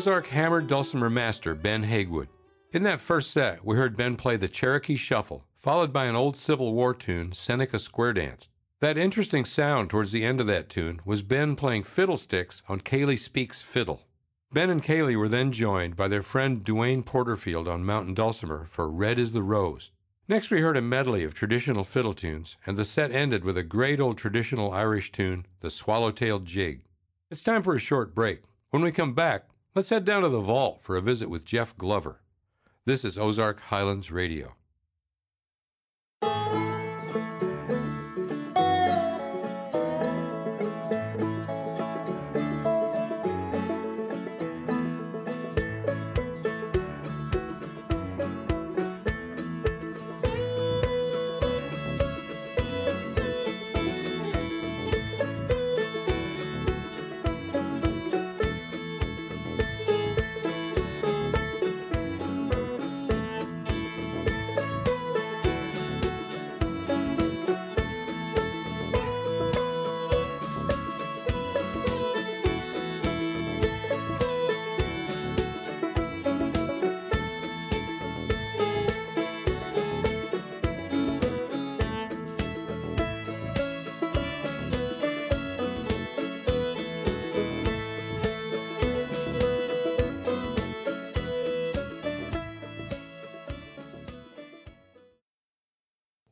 Ozark 0.00 0.28
hammered 0.28 0.66
dulcimer 0.66 1.10
master 1.10 1.54
Ben 1.54 1.84
Haguewood. 1.84 2.28
In 2.72 2.84
that 2.84 3.02
first 3.02 3.32
set, 3.32 3.62
we 3.62 3.76
heard 3.76 3.98
Ben 3.98 4.16
play 4.16 4.38
the 4.38 4.48
Cherokee 4.48 4.96
Shuffle, 4.96 5.44
followed 5.54 5.92
by 5.92 6.06
an 6.06 6.16
old 6.16 6.38
Civil 6.38 6.72
War 6.72 6.94
tune, 6.94 7.32
Seneca 7.32 7.78
Square 7.78 8.14
Dance. 8.14 8.48
That 8.80 8.96
interesting 8.96 9.44
sound 9.44 9.90
towards 9.90 10.10
the 10.10 10.24
end 10.24 10.40
of 10.40 10.46
that 10.46 10.70
tune 10.70 11.02
was 11.04 11.20
Ben 11.20 11.54
playing 11.54 11.82
fiddlesticks 11.82 12.62
on 12.66 12.80
Kailee 12.80 13.18
Spickes 13.18 13.62
fiddle. 13.62 14.06
Ben 14.50 14.70
and 14.70 14.82
Kailee 14.82 15.18
were 15.18 15.28
then 15.28 15.52
joined 15.52 15.96
by 15.96 16.08
their 16.08 16.22
friend 16.22 16.64
Duane 16.64 17.02
Porterfield 17.02 17.68
on 17.68 17.84
mountain 17.84 18.14
dulcimer 18.14 18.64
for 18.70 18.88
Red 18.88 19.18
is 19.18 19.32
the 19.32 19.42
Rose. 19.42 19.90
Next, 20.28 20.50
we 20.50 20.62
heard 20.62 20.78
a 20.78 20.80
medley 20.80 21.24
of 21.24 21.34
traditional 21.34 21.84
fiddle 21.84 22.14
tunes, 22.14 22.56
and 22.64 22.78
the 22.78 22.86
set 22.86 23.12
ended 23.12 23.44
with 23.44 23.58
a 23.58 23.62
great 23.62 24.00
old 24.00 24.16
traditional 24.16 24.72
Irish 24.72 25.12
tune, 25.12 25.44
the 25.60 25.68
Swallowtail 25.68 26.38
Jig. 26.38 26.84
It's 27.30 27.42
time 27.42 27.62
for 27.62 27.74
a 27.74 27.78
short 27.78 28.14
break. 28.14 28.44
When 28.70 28.82
we 28.82 28.92
come 28.92 29.12
back, 29.12 29.49
let's 29.74 29.90
head 29.90 30.04
down 30.04 30.22
to 30.22 30.28
the 30.28 30.40
vault 30.40 30.80
for 30.80 30.96
a 30.96 31.02
visit 31.02 31.30
with 31.30 31.44
Jeff 31.44 31.76
Glover. 31.76 32.20
This 32.86 33.04
is 33.04 33.18
Ozark 33.18 33.60
Highlands 33.60 34.10
Radio. 34.10 34.54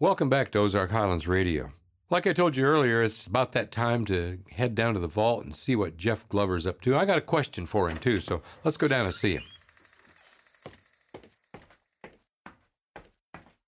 Welcome 0.08 0.30
back 0.30 0.52
to 0.52 0.60
Ozark 0.60 0.90
Highlands 0.90 1.28
Radio. 1.28 1.68
Like 2.08 2.26
I 2.26 2.32
told 2.32 2.56
you 2.56 2.64
earlier, 2.64 3.02
it's 3.02 3.26
about 3.26 3.52
that 3.52 3.70
time 3.70 4.06
to 4.06 4.38
head 4.52 4.74
down 4.74 4.94
to 4.94 5.00
the 5.00 5.06
vault 5.06 5.44
and 5.44 5.54
see 5.54 5.76
what 5.76 5.98
Jeff 5.98 6.26
Glover's 6.30 6.66
up 6.66 6.80
to. 6.80 6.96
I 6.96 7.04
got 7.04 7.18
a 7.18 7.20
question 7.20 7.66
for 7.66 7.90
him, 7.90 7.98
too, 7.98 8.16
so 8.16 8.40
let's 8.64 8.78
go 8.78 8.88
down 8.88 9.04
and 9.04 9.14
see 9.14 9.34
him. 9.34 9.42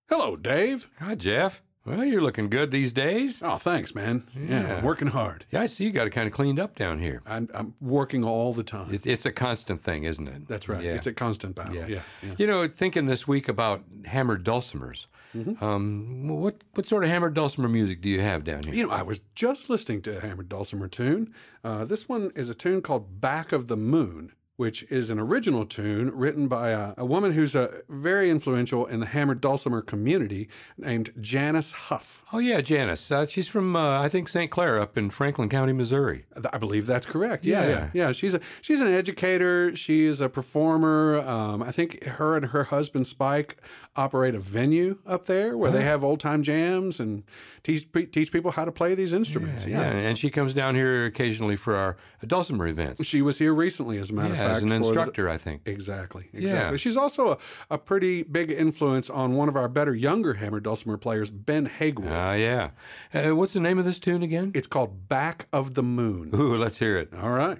Hello, 0.09 0.35
Dave. 0.35 0.89
Hi, 0.99 1.15
Jeff. 1.15 1.63
Well, 1.85 2.07
you're 2.07 2.23
looking 2.23 2.49
good 2.49 2.71
these 2.71 2.95
days. 2.95 3.43
Oh, 3.43 3.59
thanks, 3.59 3.95
man. 3.95 4.27
Yeah, 4.35 4.63
Yeah. 4.63 4.77
I'm 4.79 4.83
working 4.85 5.09
hard. 5.09 5.45
Yeah, 5.51 5.61
I 5.61 5.67
see 5.67 5.85
you 5.85 5.91
got 5.91 6.07
it 6.07 6.11
kind 6.11 6.27
of 6.27 6.33
cleaned 6.33 6.59
up 6.59 6.75
down 6.75 7.01
here. 7.01 7.21
I'm, 7.27 7.51
I'm 7.53 7.75
working 7.83 8.25
all 8.25 8.55
the 8.55 8.65
time. 8.65 8.95
It, 8.95 9.07
it's 9.07 9.27
a 9.27 9.33
constant 9.33 9.83
thing, 9.83 10.05
isn't 10.05 10.27
it? 10.27 10.49
That's 10.49 10.71
right. 10.71 10.83
Yeah. 10.83 10.93
It's 10.95 11.07
a 11.07 11.13
constant 11.13 11.55
battle. 11.55 11.75
Yeah. 11.75 11.87
Yeah. 11.87 12.03
yeah, 12.23 12.35
You 12.39 12.47
know, 12.47 12.67
thinking 12.67 13.05
this 13.05 13.29
week 13.29 13.47
about 13.47 13.85
hammered 14.07 14.43
dulcimers. 14.43 15.05
Mm-hmm. 15.35 15.63
Um, 15.65 16.29
what 16.29 16.59
what 16.75 16.87
sort 16.87 17.05
of 17.05 17.11
hammered 17.11 17.35
dulcimer 17.35 17.69
music 17.69 18.01
do 18.01 18.09
you 18.09 18.21
have 18.21 18.45
down 18.45 18.65
here? 18.65 18.75
You 18.75 18.87
know, 18.87 18.93
I 18.93 19.03
was 19.03 19.21
just 19.35 19.71
listening 19.71 20.03
to 20.03 20.19
a 20.19 20.21
Hammered 20.21 20.49
Dulcimer 20.49 20.89
tune. 20.89 21.33
Uh, 21.63 21.85
this 21.85 22.09
one 22.09 22.33
is 22.35 22.51
a 22.51 22.55
tune 22.55 22.83
called 22.83 23.21
Back 23.21 23.53
of 23.53 23.69
the 23.69 23.77
Moon, 23.77 24.33
which 24.61 24.83
is 24.91 25.09
an 25.09 25.19
original 25.19 25.65
tune 25.65 26.11
written 26.15 26.47
by 26.47 26.69
a, 26.69 26.93
a 26.99 27.05
woman 27.07 27.33
who's 27.33 27.57
uh, 27.57 27.81
very 27.89 28.29
influential 28.29 28.85
in 28.85 29.01
the 29.01 29.07
Hammered 29.07 29.41
Dulcimer 29.41 29.81
community 29.81 30.51
named 30.77 31.15
Janice 31.19 31.73
Huff. 31.73 32.23
Oh 32.31 32.39
yeah, 32.41 32.61
Janice. 32.61 33.11
Uh, 33.11 33.25
she's 33.27 33.49
from 33.49 33.75
uh, 33.75 34.03
I 34.03 34.11
think 34.11 34.29
St. 34.29 34.51
Clair 34.51 34.79
up 34.79 34.99
in 34.99 35.09
Franklin 35.09 35.49
County, 35.49 35.73
Missouri. 35.73 36.27
I 36.53 36.59
believe 36.59 36.85
that's 36.87 37.07
correct. 37.07 37.47
Yeah, 37.47 37.63
Yeah. 37.63 37.69
yeah, 37.71 37.91
yeah. 37.95 38.13
She's 38.13 38.35
a 38.35 38.41
she's 38.61 38.83
an 38.83 38.89
educator. 38.89 39.75
She 39.75 40.05
is 40.05 40.21
a 40.21 40.29
performer. 40.29 41.21
Um, 41.21 41.63
I 41.63 41.73
think 41.73 42.05
her 42.05 42.37
and 42.37 42.47
her 42.49 42.65
husband 42.65 43.07
Spike 43.07 43.57
operate 43.97 44.35
a 44.35 44.39
venue 44.39 44.99
up 45.07 45.25
there 45.25 45.57
where 45.57 45.71
they 45.71 45.83
have 45.85 46.05
old 46.05 46.21
time 46.21 46.43
jams 46.43 47.01
and 47.01 47.23
teach 47.63 47.89
teach 48.13 48.31
people 48.31 48.51
how 48.51 48.67
to 48.67 48.73
play 48.73 48.95
these 48.95 49.15
instruments. 49.15 49.65
Yeah, 49.65 49.81
Yeah. 49.81 50.09
and 50.09 50.19
she 50.19 50.29
comes 50.29 50.53
down 50.53 50.75
here 50.75 51.07
occasionally 51.07 51.57
for 51.57 51.75
our 51.77 51.97
dulcimer 52.27 52.67
events. 52.67 53.05
She 53.07 53.23
was 53.23 53.39
here 53.39 53.55
recently, 53.55 53.97
as 53.99 54.11
a 54.11 54.13
matter 54.15 54.29
Yeah, 54.29 54.33
of 54.35 54.39
fact, 54.39 54.50
as 54.57 54.63
an 54.63 54.69
for 54.69 54.73
the- 54.73 54.87
instructor, 54.87 55.29
I 55.29 55.37
think. 55.37 55.63
Exactly, 55.67 56.29
Yeah. 56.33 56.41
exactly. 56.41 56.79
She's 56.79 56.97
also 56.97 57.33
a, 57.33 57.39
a 57.71 57.79
pretty 57.79 58.23
big 58.23 58.51
influence 58.51 59.09
on 59.11 59.35
one 59.35 59.49
of 59.49 59.57
our 59.57 59.69
better 59.69 59.95
younger 59.95 60.35
hammer 60.35 60.61
dulcimer 60.61 60.97
players, 60.97 61.31
Ben 61.31 61.69
Haguewood. 61.69 62.11
Ah, 62.11 62.35
yeah. 62.35 62.71
Uh, 63.15 63.35
what's 63.37 63.53
the 63.53 63.61
name 63.61 63.79
of 63.79 63.85
this 63.85 63.99
tune 63.99 64.23
again? 64.23 64.53
it's 64.55 64.67
called 64.67 65.09
Back 65.09 65.47
of 65.53 65.75
the 65.75 65.83
Moon. 65.83 66.31
Ooh, 66.35 66.57
let's 66.57 66.79
hear 66.79 66.97
it. 66.97 67.13
All 67.15 67.31
right. 67.31 67.59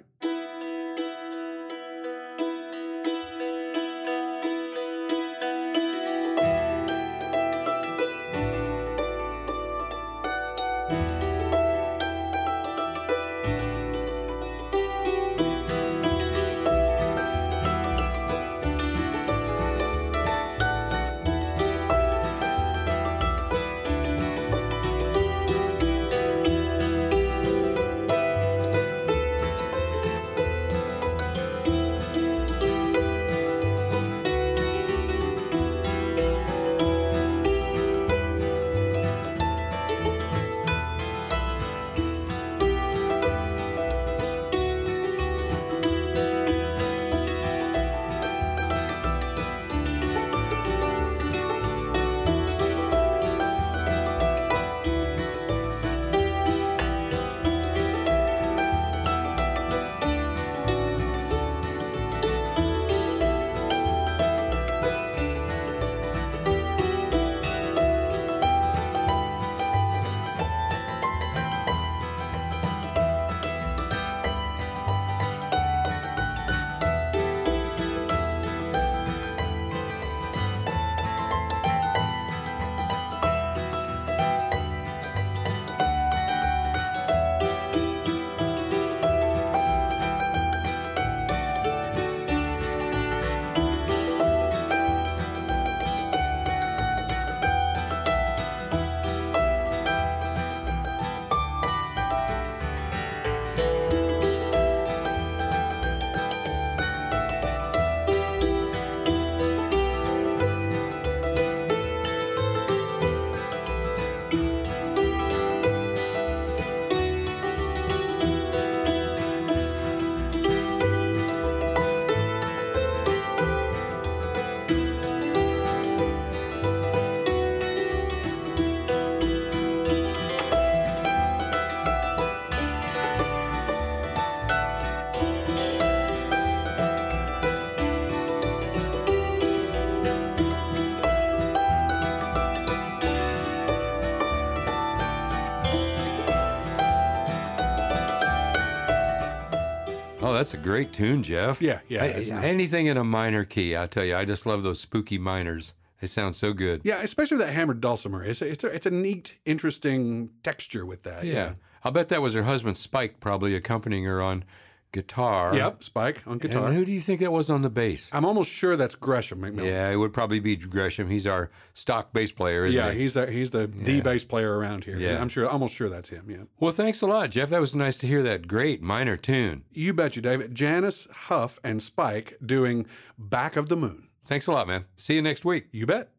That's 150.41 150.55
a 150.55 150.57
great 150.57 150.91
tune, 150.91 151.21
Jeff. 151.21 151.61
Yeah, 151.61 151.81
yeah, 151.87 152.03
I- 152.03 152.43
anything 152.43 152.87
in 152.87 152.97
a 152.97 153.03
minor 153.03 153.45
key, 153.45 153.77
I 153.77 153.85
tell 153.85 154.03
you, 154.03 154.15
I 154.15 154.25
just 154.25 154.47
love 154.47 154.63
those 154.63 154.79
spooky 154.79 155.19
minors. 155.19 155.75
They 155.99 156.07
sound 156.07 156.35
so 156.35 156.51
good. 156.51 156.81
Yeah, 156.83 157.01
especially 157.03 157.37
that 157.37 157.53
hammered 157.53 157.79
dulcimer. 157.79 158.23
It's 158.23 158.41
a, 158.41 158.49
it's 158.49 158.63
a, 158.63 158.67
it's 158.73 158.85
a 158.87 158.91
neat, 158.91 159.35
interesting 159.45 160.31
texture 160.41 160.83
with 160.83 161.03
that. 161.03 161.25
Yeah. 161.25 161.53
I'll 161.83 161.91
bet 161.91 162.09
that 162.09 162.23
was 162.23 162.33
her 162.33 162.41
husband 162.41 162.77
Spike 162.77 163.19
probably 163.19 163.53
accompanying 163.53 164.05
her 164.05 164.19
on 164.19 164.43
guitar. 164.91 165.55
Yep, 165.55 165.83
Spike 165.83 166.23
on 166.27 166.37
guitar. 166.37 166.67
And 166.67 166.75
who 166.75 166.85
do 166.85 166.91
you 166.91 167.01
think 167.01 167.19
that 167.21 167.31
was 167.31 167.49
on 167.49 167.61
the 167.61 167.69
bass? 167.69 168.09
I'm 168.11 168.25
almost 168.25 168.49
sure 168.49 168.75
that's 168.75 168.95
Gresham 168.95 169.41
McMillan. 169.41 169.65
Yeah, 169.65 169.89
it 169.89 169.95
would 169.95 170.13
probably 170.13 170.39
be 170.39 170.55
Gresham. 170.55 171.09
He's 171.09 171.25
our 171.25 171.51
stock 171.73 172.13
bass 172.13 172.31
player, 172.31 172.65
isn't 172.65 172.71
he? 172.71 172.77
Yeah, 172.77 172.91
he? 172.91 172.99
he's 172.99 173.13
the 173.13 173.31
he's 173.31 173.51
the 173.51 173.67
the 173.67 174.01
bass 174.01 174.23
player 174.23 174.57
around 174.57 174.83
here. 174.83 174.97
Yeah. 174.97 175.21
I'm 175.21 175.29
sure 175.29 175.47
almost 175.47 175.73
sure 175.73 175.89
that's 175.89 176.09
him. 176.09 176.29
Yeah. 176.29 176.43
Well, 176.59 176.71
thanks 176.71 177.01
a 177.01 177.07
lot, 177.07 177.31
Jeff. 177.31 177.49
That 177.49 177.61
was 177.61 177.75
nice 177.75 177.97
to 177.97 178.07
hear 178.07 178.23
that 178.23 178.47
great 178.47 178.81
minor 178.81 179.17
tune. 179.17 179.63
You 179.71 179.93
bet 179.93 180.15
you, 180.15 180.21
David. 180.21 180.55
Janice, 180.55 181.07
Huff, 181.11 181.59
and 181.63 181.81
Spike 181.81 182.37
doing 182.45 182.85
Back 183.17 183.55
of 183.55 183.69
the 183.69 183.77
Moon. 183.77 184.07
Thanks 184.25 184.47
a 184.47 184.51
lot, 184.51 184.67
man. 184.67 184.85
See 184.95 185.15
you 185.15 185.21
next 185.21 185.43
week. 185.45 185.67
You 185.71 185.85
bet. 185.85 186.09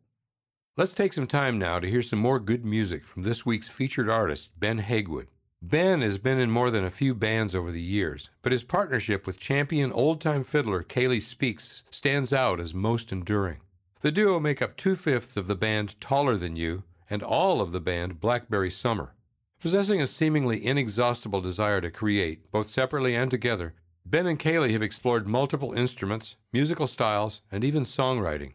Let's 0.77 0.95
take 0.95 1.13
some 1.13 1.27
time 1.27 1.59
now 1.59 1.79
to 1.81 1.89
hear 1.89 2.03
some 2.03 2.19
more 2.19 2.41
good 2.41 2.65
music 2.65 3.05
from 3.05 3.25
this 3.25 3.45
week's 3.45 3.69
featured 3.69 4.09
artist, 4.09 4.59
Ben 4.59 4.81
Haguewood. 4.81 5.27
Ben 5.65 6.01
has 6.01 6.19
been 6.19 6.41
in 6.41 6.51
more 6.51 6.73
than 6.73 6.85
a 6.85 6.91
few 6.91 7.15
bands 7.15 7.55
over 7.55 7.71
the 7.71 7.81
years, 7.81 8.31
but 8.43 8.51
his 8.51 8.65
partnership 8.65 9.29
with 9.29 9.39
champion 9.39 9.93
old 9.93 10.21
time 10.21 10.43
fiddler 10.43 10.83
Kailee 10.83 11.23
Spickes 11.23 11.85
stands 11.89 12.33
out 12.33 12.59
as 12.59 12.75
most 12.75 13.13
enduring. 13.13 13.61
The 14.01 14.11
duo 14.11 14.41
make 14.41 14.61
up 14.61 14.77
two 14.77 14.97
fifths 14.97 15.37
of 15.37 15.47
the 15.47 15.55
band 15.55 16.01
Taller 16.01 16.37
Than 16.37 16.57
You 16.57 16.83
and 17.09 17.23
all 17.23 17.61
of 17.61 17.71
the 17.71 17.81
band 17.81 18.19
Blackberry 18.19 18.73
Summer. 18.73 19.15
Possessing 19.61 20.03
a 20.03 20.09
seemingly 20.09 20.67
inexhaustible 20.67 21.41
desire 21.41 21.81
to 21.81 21.93
create, 21.93 22.51
both 22.51 22.69
separately 22.69 23.15
and 23.15 23.31
together, 23.31 23.75
Ben 24.05 24.27
and 24.27 24.41
Kailee 24.41 24.73
have 24.73 24.83
explored 24.83 25.29
multiple 25.29 25.73
instruments, 25.75 26.35
musical 26.53 26.89
styles, 26.89 27.41
and 27.53 27.63
even 27.63 27.85
songwriting. 27.85 28.55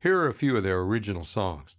Here 0.00 0.18
are 0.18 0.28
a 0.28 0.34
few 0.34 0.58
of 0.58 0.64
their 0.64 0.80
original 0.80 1.24
songs. 1.24 1.76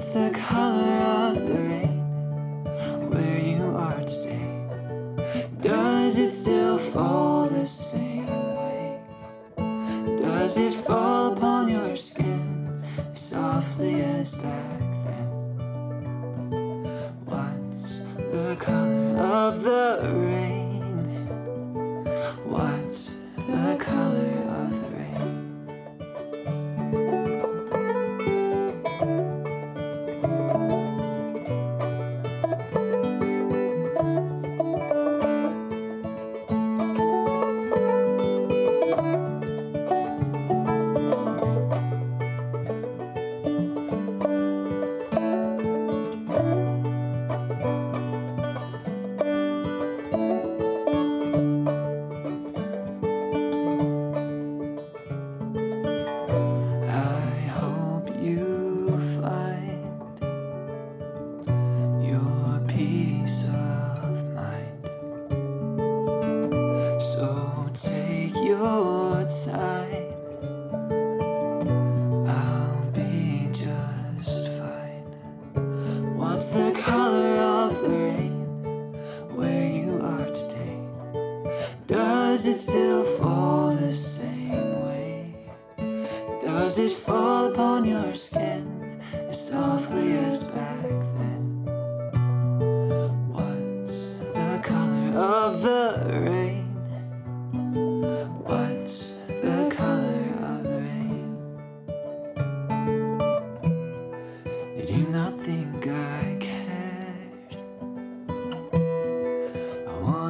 What's 0.00 0.12
the 0.14 0.30
color 0.30 0.96
of 1.28 1.46
the 1.46 1.58
rain 1.58 3.10
where 3.10 3.38
you 3.38 3.76
are 3.76 4.02
today? 4.02 4.66
Does 5.60 6.16
it 6.16 6.30
still 6.30 6.78
fall 6.78 7.44
the 7.44 7.66
same 7.66 8.26
way? 8.56 8.98
Does 10.16 10.56
it 10.56 10.72
fall 10.72 11.34
upon 11.34 11.68
your 11.68 11.96
skin 11.96 12.82
softly 13.12 14.00
as 14.00 14.32
back 14.32 14.89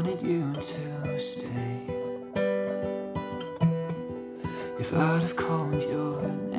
wanted 0.03 0.23
you 0.23 0.51
to 0.55 1.19
stay. 1.19 1.83
If 4.79 4.95
I'd 4.95 5.21
have 5.21 5.37
called 5.37 5.83
your 5.83 6.23
name, 6.23 6.50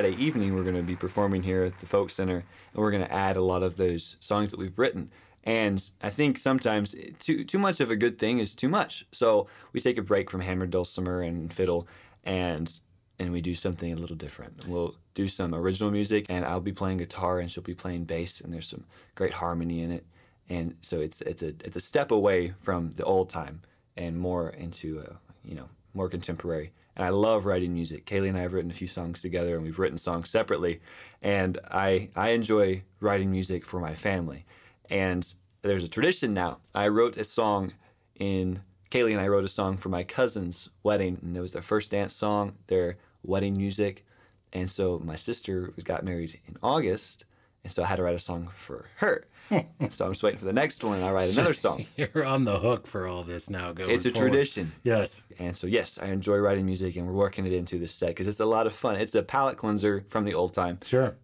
Friday 0.00 0.16
evening, 0.16 0.54
we're 0.54 0.62
going 0.62 0.76
to 0.76 0.82
be 0.82 0.96
performing 0.96 1.42
here 1.42 1.62
at 1.62 1.78
the 1.78 1.84
Folk 1.84 2.08
Center, 2.08 2.36
and 2.36 2.82
we're 2.82 2.90
going 2.90 3.04
to 3.04 3.12
add 3.12 3.36
a 3.36 3.42
lot 3.42 3.62
of 3.62 3.76
those 3.76 4.16
songs 4.18 4.50
that 4.50 4.58
we've 4.58 4.78
written. 4.78 5.10
And 5.44 5.90
I 6.02 6.08
think 6.08 6.38
sometimes 6.38 6.94
eh, 6.94 7.10
too 7.18 7.44
too 7.44 7.58
much 7.58 7.80
of 7.80 7.90
a 7.90 7.96
good 7.96 8.18
thing 8.18 8.38
is 8.38 8.54
too 8.54 8.70
much. 8.70 9.04
So 9.12 9.46
we 9.74 9.80
take 9.82 9.98
a 9.98 10.02
break 10.02 10.30
from 10.30 10.40
hammered 10.40 10.70
dulcimer 10.70 11.20
and 11.20 11.52
fiddle, 11.52 11.86
and 12.24 12.80
and 13.18 13.30
we 13.30 13.42
do 13.42 13.54
something 13.54 13.92
a 13.92 13.96
little 13.96 14.16
different. 14.16 14.66
We'll 14.66 14.94
do 15.12 15.28
some 15.28 15.54
original 15.54 15.90
music, 15.90 16.24
and 16.30 16.46
I'll 16.46 16.60
be 16.60 16.72
playing 16.72 16.96
guitar, 16.96 17.38
and 17.38 17.50
she'll 17.50 17.62
be 17.62 17.74
playing 17.74 18.04
bass, 18.04 18.40
and 18.40 18.50
there's 18.54 18.68
some 18.68 18.84
great 19.16 19.34
harmony 19.34 19.82
in 19.82 19.90
it. 19.90 20.06
And 20.48 20.76
so 20.80 21.00
it's 21.00 21.20
it's 21.20 21.42
a 21.42 21.48
it's 21.62 21.76
a 21.76 21.82
step 21.82 22.10
away 22.10 22.54
from 22.62 22.92
the 22.92 23.04
old 23.04 23.28
time 23.28 23.60
and 23.98 24.18
more 24.18 24.48
into 24.48 25.00
a, 25.00 25.18
you 25.46 25.56
know 25.56 25.68
more 25.92 26.08
contemporary. 26.08 26.72
And 26.96 27.04
I 27.06 27.10
love 27.10 27.46
writing 27.46 27.72
music. 27.72 28.06
Kailee 28.06 28.28
and 28.28 28.38
I 28.38 28.42
have 28.42 28.52
written 28.52 28.70
a 28.70 28.74
few 28.74 28.88
songs 28.88 29.22
together, 29.22 29.54
and 29.54 29.64
we've 29.64 29.78
written 29.78 29.98
songs 29.98 30.28
separately. 30.28 30.80
And 31.22 31.58
I 31.70 32.10
I 32.16 32.30
enjoy 32.30 32.82
writing 33.00 33.30
music 33.30 33.64
for 33.64 33.80
my 33.80 33.94
family. 33.94 34.44
And 34.88 35.32
there's 35.62 35.84
a 35.84 35.88
tradition 35.88 36.34
now. 36.34 36.58
I 36.74 36.88
wrote 36.88 37.16
a 37.16 37.24
song 37.24 37.74
in 38.16 38.60
Kailee 38.90 39.12
and 39.12 39.20
I 39.20 39.28
wrote 39.28 39.44
a 39.44 39.48
song 39.48 39.76
for 39.76 39.88
my 39.88 40.02
cousin's 40.02 40.68
wedding, 40.82 41.18
and 41.22 41.36
it 41.36 41.40
was 41.40 41.52
their 41.52 41.62
first 41.62 41.92
dance 41.92 42.12
song, 42.12 42.54
their 42.66 42.98
wedding 43.22 43.54
music. 43.56 44.04
And 44.52 44.68
so 44.68 44.98
my 45.04 45.16
sister 45.16 45.72
was 45.76 45.84
got 45.84 46.04
married 46.04 46.40
in 46.48 46.56
August, 46.62 47.24
and 47.62 47.72
so 47.72 47.84
I 47.84 47.86
had 47.86 47.96
to 47.96 48.02
write 48.02 48.16
a 48.16 48.18
song 48.18 48.48
for 48.54 48.86
her. 48.96 49.26
so 49.90 50.06
I'm 50.06 50.12
just 50.12 50.22
waiting 50.22 50.38
for 50.38 50.44
the 50.44 50.52
next 50.52 50.82
one, 50.84 50.96
and 50.96 51.04
I 51.04 51.10
write 51.12 51.32
another 51.32 51.54
song. 51.54 51.84
You're 51.96 52.24
on 52.24 52.44
the 52.44 52.58
hook 52.58 52.86
for 52.86 53.06
all 53.06 53.22
this 53.22 53.50
now. 53.50 53.72
Going 53.72 53.90
It's 53.90 54.04
a 54.06 54.10
forward. 54.10 54.30
tradition. 54.32 54.72
Yes. 54.82 55.24
And 55.38 55.56
so, 55.56 55.66
yes, 55.66 55.98
I 56.00 56.06
enjoy 56.06 56.36
writing 56.38 56.66
music, 56.66 56.96
and 56.96 57.06
we're 57.06 57.12
working 57.12 57.46
it 57.46 57.52
into 57.52 57.78
this 57.78 57.92
set 57.92 58.08
because 58.08 58.28
it's 58.28 58.40
a 58.40 58.46
lot 58.46 58.66
of 58.66 58.74
fun. 58.74 58.96
It's 58.96 59.14
a 59.14 59.22
palate 59.22 59.56
cleanser 59.56 60.04
from 60.08 60.24
the 60.24 60.34
old 60.34 60.54
time. 60.54 60.78
Sure. 60.84 61.16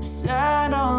Said, 0.00 0.72
Oh 0.74 0.97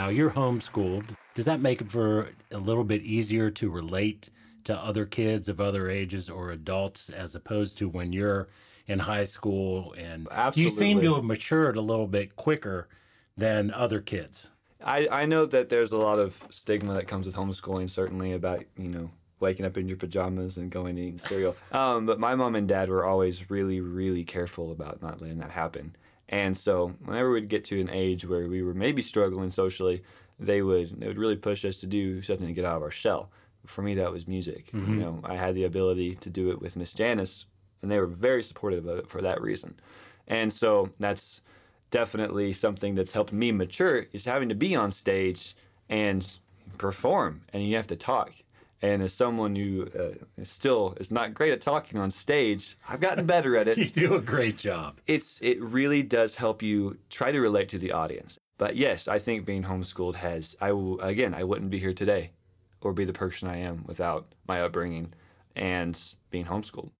now 0.00 0.08
you're 0.08 0.30
homeschooled. 0.30 1.04
Does 1.34 1.44
that 1.44 1.60
make 1.60 1.82
it 1.82 1.92
for 1.92 2.30
a 2.50 2.56
little 2.56 2.84
bit 2.84 3.02
easier 3.02 3.50
to 3.50 3.68
relate 3.68 4.30
to 4.64 4.74
other 4.74 5.04
kids 5.04 5.46
of 5.46 5.60
other 5.60 5.90
ages 5.90 6.30
or 6.30 6.50
adults 6.50 7.10
as 7.10 7.34
opposed 7.34 7.76
to 7.78 7.86
when 7.86 8.10
you're 8.10 8.48
in 8.86 9.00
high 9.00 9.24
school 9.24 9.94
and 9.98 10.26
you 10.54 10.70
seem 10.70 11.02
to 11.02 11.16
have 11.16 11.24
matured 11.24 11.76
a 11.76 11.82
little 11.82 12.06
bit 12.06 12.34
quicker 12.34 12.88
than 13.36 13.70
other 13.72 14.00
kids. 14.00 14.50
I, 14.82 15.06
I 15.12 15.26
know 15.26 15.44
that 15.44 15.68
there's 15.68 15.92
a 15.92 15.98
lot 15.98 16.18
of 16.18 16.46
stigma 16.48 16.94
that 16.94 17.06
comes 17.06 17.26
with 17.26 17.36
homeschooling, 17.36 17.90
certainly 17.90 18.32
about, 18.32 18.64
you 18.78 18.88
know, 18.88 19.10
waking 19.38 19.66
up 19.66 19.76
in 19.76 19.86
your 19.86 19.98
pajamas 19.98 20.56
and 20.56 20.70
going 20.70 20.96
and 20.96 20.98
eating 20.98 21.18
cereal. 21.18 21.54
Um, 21.72 22.06
but 22.06 22.18
my 22.18 22.34
mom 22.34 22.54
and 22.54 22.66
dad 22.66 22.88
were 22.88 23.04
always 23.04 23.50
really, 23.50 23.82
really 23.82 24.24
careful 24.24 24.72
about 24.72 25.02
not 25.02 25.20
letting 25.20 25.38
that 25.40 25.50
happen. 25.50 25.94
And 26.30 26.56
so 26.56 26.94
whenever 27.04 27.32
we'd 27.32 27.48
get 27.48 27.64
to 27.66 27.80
an 27.80 27.90
age 27.90 28.24
where 28.24 28.46
we 28.46 28.62
were 28.62 28.72
maybe 28.72 29.02
struggling 29.02 29.50
socially, 29.50 30.02
they 30.38 30.62
would 30.62 30.98
they 30.98 31.06
would 31.06 31.18
really 31.18 31.36
push 31.36 31.64
us 31.64 31.78
to 31.78 31.86
do 31.86 32.22
something 32.22 32.46
to 32.46 32.52
get 32.52 32.64
out 32.64 32.76
of 32.76 32.82
our 32.82 32.90
shell. 32.90 33.30
For 33.66 33.82
me, 33.82 33.94
that 33.96 34.12
was 34.12 34.26
music. 34.26 34.70
You 34.72 34.80
mm-hmm. 34.80 35.00
know, 35.00 35.20
I 35.22 35.36
had 35.36 35.54
the 35.54 35.64
ability 35.64 36.14
to 36.14 36.30
do 36.30 36.50
it 36.50 36.62
with 36.62 36.76
Miss 36.76 36.94
Janice, 36.94 37.44
and 37.82 37.90
they 37.90 37.98
were 37.98 38.06
very 38.06 38.42
supportive 38.42 38.86
of 38.86 38.98
it 38.98 39.08
for 39.08 39.20
that 39.20 39.42
reason. 39.42 39.78
And 40.28 40.50
so 40.50 40.88
that's 40.98 41.42
definitely 41.90 42.52
something 42.52 42.94
that's 42.94 43.12
helped 43.12 43.32
me 43.32 43.52
mature 43.52 44.06
is 44.12 44.24
having 44.24 44.48
to 44.48 44.54
be 44.54 44.74
on 44.74 44.92
stage 44.92 45.54
and 45.88 46.26
perform, 46.78 47.42
and 47.52 47.62
you 47.64 47.76
have 47.76 47.88
to 47.88 47.96
talk. 47.96 48.32
And 48.82 49.02
as 49.02 49.12
someone 49.12 49.56
who 49.56 49.88
uh, 49.98 50.24
is 50.38 50.48
still 50.48 50.96
is 50.98 51.10
not 51.10 51.34
great 51.34 51.52
at 51.52 51.60
talking 51.60 52.00
on 52.00 52.10
stage, 52.10 52.76
I've 52.88 53.00
gotten 53.00 53.26
better 53.26 53.56
at 53.56 53.68
it. 53.68 53.78
You 53.78 53.88
do 53.88 54.14
a 54.14 54.20
great 54.20 54.56
job. 54.56 55.00
It's 55.06 55.38
it 55.42 55.60
really 55.60 56.02
does 56.02 56.36
help 56.36 56.62
you 56.62 56.98
try 57.10 57.30
to 57.30 57.40
relate 57.40 57.68
to 57.70 57.78
the 57.78 57.92
audience. 57.92 58.38
But 58.56 58.76
yes, 58.76 59.08
I 59.08 59.18
think 59.18 59.44
being 59.44 59.64
homeschooled 59.64 60.16
has 60.16 60.56
I 60.60 60.72
will 60.72 61.00
again 61.00 61.34
I 61.34 61.44
wouldn't 61.44 61.70
be 61.70 61.78
here 61.78 61.94
today, 61.94 62.30
or 62.80 62.92
be 62.92 63.04
the 63.04 63.12
person 63.12 63.48
I 63.48 63.58
am 63.58 63.84
without 63.86 64.34
my 64.48 64.60
upbringing 64.60 65.12
and 65.54 66.00
being 66.30 66.46
homeschooled. 66.46 66.90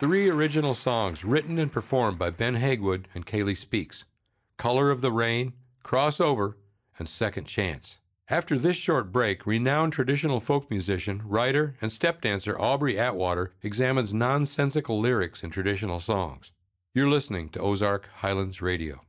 Three 0.00 0.30
original 0.30 0.72
songs 0.72 1.26
written 1.26 1.58
and 1.58 1.70
performed 1.70 2.18
by 2.18 2.30
Ben 2.30 2.54
Haguewood 2.54 3.04
and 3.14 3.26
Kailee 3.26 3.54
Spickes 3.54 4.04
Color 4.56 4.90
of 4.90 5.02
the 5.02 5.12
Rain, 5.12 5.52
Crossover, 5.84 6.54
and 6.98 7.06
Second 7.06 7.44
Chance. 7.44 7.98
After 8.30 8.58
this 8.58 8.76
short 8.76 9.12
break, 9.12 9.44
renowned 9.44 9.92
traditional 9.92 10.40
folk 10.40 10.70
musician, 10.70 11.20
writer, 11.26 11.74
and 11.82 11.92
step 11.92 12.22
dancer 12.22 12.58
Aubrey 12.58 12.98
Atwater 12.98 13.52
examines 13.62 14.14
nonsensical 14.14 14.98
lyrics 14.98 15.44
in 15.44 15.50
traditional 15.50 16.00
songs. 16.00 16.50
You're 16.94 17.10
listening 17.10 17.50
to 17.50 17.60
Ozark 17.60 18.08
Highlands 18.20 18.62
Radio. 18.62 19.02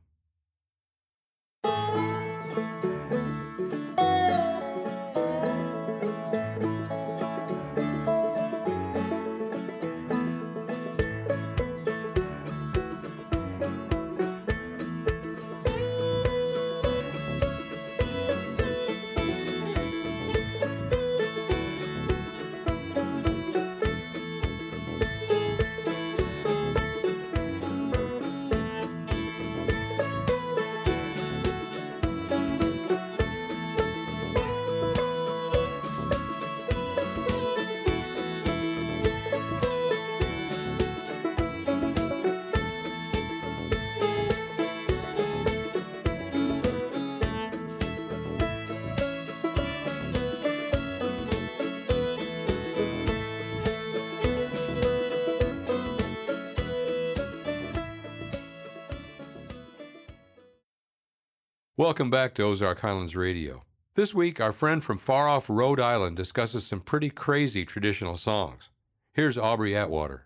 Welcome 61.92 62.08
back 62.08 62.34
to 62.36 62.44
Ozark 62.44 62.80
Highlands 62.80 63.14
Radio. 63.14 63.64
This 63.96 64.14
week, 64.14 64.40
our 64.40 64.50
friend 64.50 64.82
from 64.82 64.96
far 64.96 65.28
off 65.28 65.50
Rhode 65.50 65.78
Island 65.78 66.16
discusses 66.16 66.66
some 66.66 66.80
pretty 66.80 67.10
crazy 67.10 67.66
traditional 67.66 68.16
songs. 68.16 68.70
Here's 69.12 69.36
Aubrey 69.36 69.76
Atwater. 69.76 70.24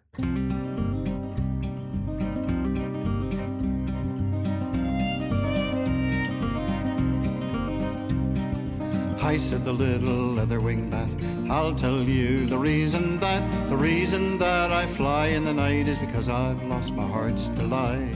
Hi, 9.18 9.36
said 9.36 9.64
the 9.64 9.72
little 9.72 10.34
leather 10.34 10.60
wing 10.60 10.88
bat. 10.88 11.08
I'll 11.50 11.74
tell 11.74 12.00
you 12.00 12.46
the 12.46 12.56
reason 12.56 13.18
that, 13.18 13.68
the 13.68 13.76
reason 13.76 14.38
that 14.38 14.70
I 14.70 14.86
fly 14.86 15.26
in 15.30 15.44
the 15.44 15.52
night 15.52 15.88
is 15.88 15.98
because 15.98 16.28
I've 16.28 16.62
lost 16.62 16.94
my 16.94 17.08
heart's 17.08 17.48
delight. 17.48 18.14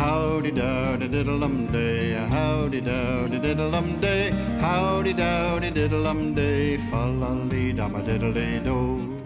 Howdy 0.00 0.52
dowdy 0.52 1.08
diddle 1.08 1.44
um 1.44 1.70
day, 1.70 2.12
howdy 2.12 2.80
dowdy 2.80 3.38
diddle 3.38 3.74
um 3.74 4.00
day, 4.00 4.30
howdy 4.58 5.12
dowdy 5.12 5.70
diddle 5.70 6.06
um 6.06 6.34
day, 6.34 6.78
fa 6.78 7.06
la 7.06 7.32
lee 7.32 7.74
do. 7.74 9.20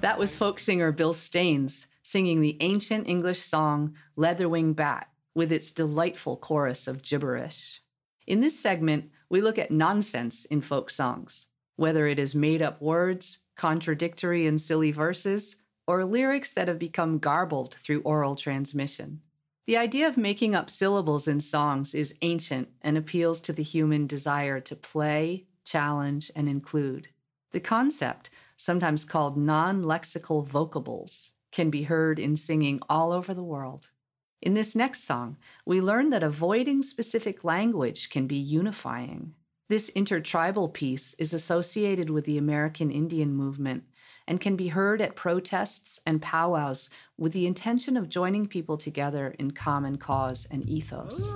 That 0.00 0.16
was 0.16 0.32
folk 0.32 0.60
singer 0.60 0.92
Bill 0.92 1.12
Staines 1.12 1.88
singing 2.04 2.40
the 2.40 2.56
ancient 2.60 3.08
English 3.08 3.42
song 3.42 3.96
Leatherwing 4.16 4.76
Bat 4.76 5.08
with 5.34 5.50
its 5.50 5.72
delightful 5.72 6.36
chorus 6.36 6.86
of 6.86 7.02
gibberish. 7.02 7.82
In 8.28 8.40
this 8.40 8.56
segment, 8.56 9.10
we 9.28 9.40
look 9.40 9.58
at 9.58 9.72
nonsense 9.72 10.44
in 10.44 10.60
folk 10.60 10.88
songs, 10.88 11.46
whether 11.74 12.06
it 12.06 12.20
is 12.20 12.36
made 12.36 12.62
up 12.62 12.80
words, 12.80 13.38
contradictory 13.56 14.46
and 14.46 14.60
silly 14.60 14.92
verses, 14.92 15.56
or 15.86 16.04
lyrics 16.04 16.50
that 16.52 16.68
have 16.68 16.78
become 16.78 17.18
garbled 17.18 17.74
through 17.74 18.02
oral 18.02 18.36
transmission. 18.36 19.20
The 19.66 19.76
idea 19.76 20.06
of 20.06 20.16
making 20.16 20.54
up 20.54 20.70
syllables 20.70 21.26
in 21.26 21.40
songs 21.40 21.94
is 21.94 22.14
ancient 22.22 22.68
and 22.82 22.96
appeals 22.96 23.40
to 23.42 23.52
the 23.52 23.62
human 23.62 24.06
desire 24.06 24.60
to 24.60 24.76
play, 24.76 25.46
challenge, 25.64 26.30
and 26.36 26.48
include. 26.48 27.08
The 27.50 27.60
concept, 27.60 28.30
sometimes 28.56 29.04
called 29.04 29.36
non 29.36 29.82
lexical 29.82 30.46
vocables, 30.46 31.30
can 31.50 31.70
be 31.70 31.82
heard 31.82 32.18
in 32.18 32.36
singing 32.36 32.80
all 32.88 33.12
over 33.12 33.34
the 33.34 33.42
world. 33.42 33.90
In 34.40 34.54
this 34.54 34.76
next 34.76 35.04
song, 35.04 35.36
we 35.64 35.80
learn 35.80 36.10
that 36.10 36.22
avoiding 36.22 36.82
specific 36.82 37.42
language 37.42 38.10
can 38.10 38.26
be 38.26 38.36
unifying. 38.36 39.34
This 39.68 39.88
intertribal 39.90 40.68
piece 40.68 41.14
is 41.14 41.32
associated 41.32 42.10
with 42.10 42.24
the 42.24 42.38
American 42.38 42.92
Indian 42.92 43.32
movement 43.34 43.82
and 44.28 44.40
can 44.40 44.56
be 44.56 44.68
heard 44.68 45.00
at 45.00 45.16
protests 45.16 46.00
and 46.06 46.20
powwows 46.20 46.90
with 47.18 47.32
the 47.32 47.46
intention 47.46 47.96
of 47.96 48.08
joining 48.08 48.46
people 48.46 48.76
together 48.76 49.34
in 49.38 49.50
common 49.50 49.96
cause 49.96 50.46
and 50.50 50.68
ethos. 50.68 51.32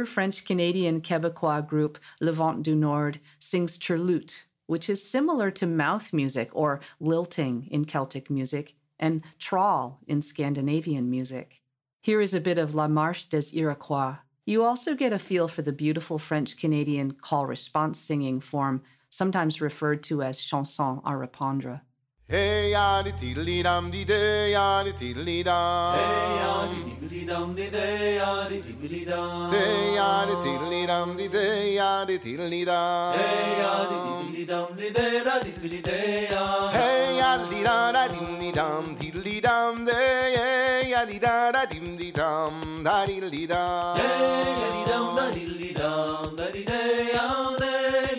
Here, 0.00 0.06
French 0.06 0.46
Canadian 0.46 1.02
Quebecois 1.02 1.60
group 1.60 1.98
Le 2.22 2.32
Vent 2.32 2.62
du 2.62 2.74
Nord 2.74 3.20
sings 3.38 3.76
Turlute, 3.76 4.44
which 4.66 4.88
is 4.88 5.06
similar 5.06 5.50
to 5.50 5.66
mouth 5.66 6.14
music 6.14 6.48
or 6.54 6.80
lilting 7.00 7.68
in 7.70 7.84
Celtic 7.84 8.30
music 8.30 8.74
and 8.98 9.22
trall 9.38 9.98
in 10.08 10.22
Scandinavian 10.22 11.10
music. 11.10 11.60
Here 12.00 12.22
is 12.22 12.32
a 12.32 12.40
bit 12.40 12.56
of 12.56 12.74
La 12.74 12.88
Marche 12.88 13.28
des 13.28 13.52
Iroquois. 13.52 14.16
You 14.46 14.64
also 14.64 14.94
get 14.94 15.12
a 15.12 15.18
feel 15.18 15.48
for 15.48 15.60
the 15.60 15.70
beautiful 15.70 16.18
French 16.18 16.56
Canadian 16.56 17.10
call 17.12 17.44
response 17.44 17.98
singing 17.98 18.40
form, 18.40 18.82
sometimes 19.10 19.60
referred 19.60 20.02
to 20.04 20.22
as 20.22 20.40
chanson 20.40 21.02
à 21.04 21.20
répondre. 21.20 21.82
Hey 22.30 22.70
ya 22.70 23.02
di 23.02 23.10
tiddly 23.10 23.60
dum 23.60 23.90
di 23.90 24.04
day 24.04 24.52
ya 24.52 24.84
di 24.84 24.92
tiddly 24.92 25.42
dum. 25.42 25.98
Hey 25.98 26.38
ya 26.38 26.52
di 26.70 26.78
diddly 26.86 27.26
dum 27.26 27.54
di 27.56 27.66
day 27.68 28.14
ya 28.18 28.46
di 28.48 28.62
diddly 28.62 29.04
dum. 29.04 29.50
Day 29.50 29.94
ya 29.98 30.26
di 30.28 30.34
tiddly 30.38 30.86
dum 30.86 31.16
di 31.16 31.26
day 31.26 31.74
ya 31.74 32.04
di 32.06 32.18
tiddly 32.22 32.62
dum. 32.64 33.18
Hey 33.18 33.58
ya 33.58 33.72
di 33.90 33.96
diddly 34.06 34.44
dum 34.46 34.68
di 34.78 34.88
day 34.92 35.22
da 35.26 35.34
diddly 35.42 35.80
day 35.82 36.28
ya. 36.30 36.70
Hey 36.70 37.18
ya 37.18 37.30
di 37.50 37.62
da 37.66 37.90
da 37.90 38.06
dim 38.06 38.38
di 38.38 38.52
dum 38.52 38.94
tiddly 38.94 39.40
dum 39.40 39.84
day 39.84 40.36
hey 40.38 40.90
ya 40.94 41.04
di 41.04 41.18
da 41.18 41.50
da 41.50 41.66
dim 41.66 41.96
di 41.98 42.12
dum 42.12 42.84
da 42.84 43.06
diddly 43.10 43.42
dum. 43.50 43.98
Hey 43.98 44.54
ya 44.62 44.68
di 44.70 44.82
dum 44.86 45.06
da 45.18 45.26
diddly 45.34 45.74
dum 45.74 46.36
da 46.38 46.46
di 46.54 46.62
day 46.62 47.10
ya 47.10 47.26
day 47.58 48.09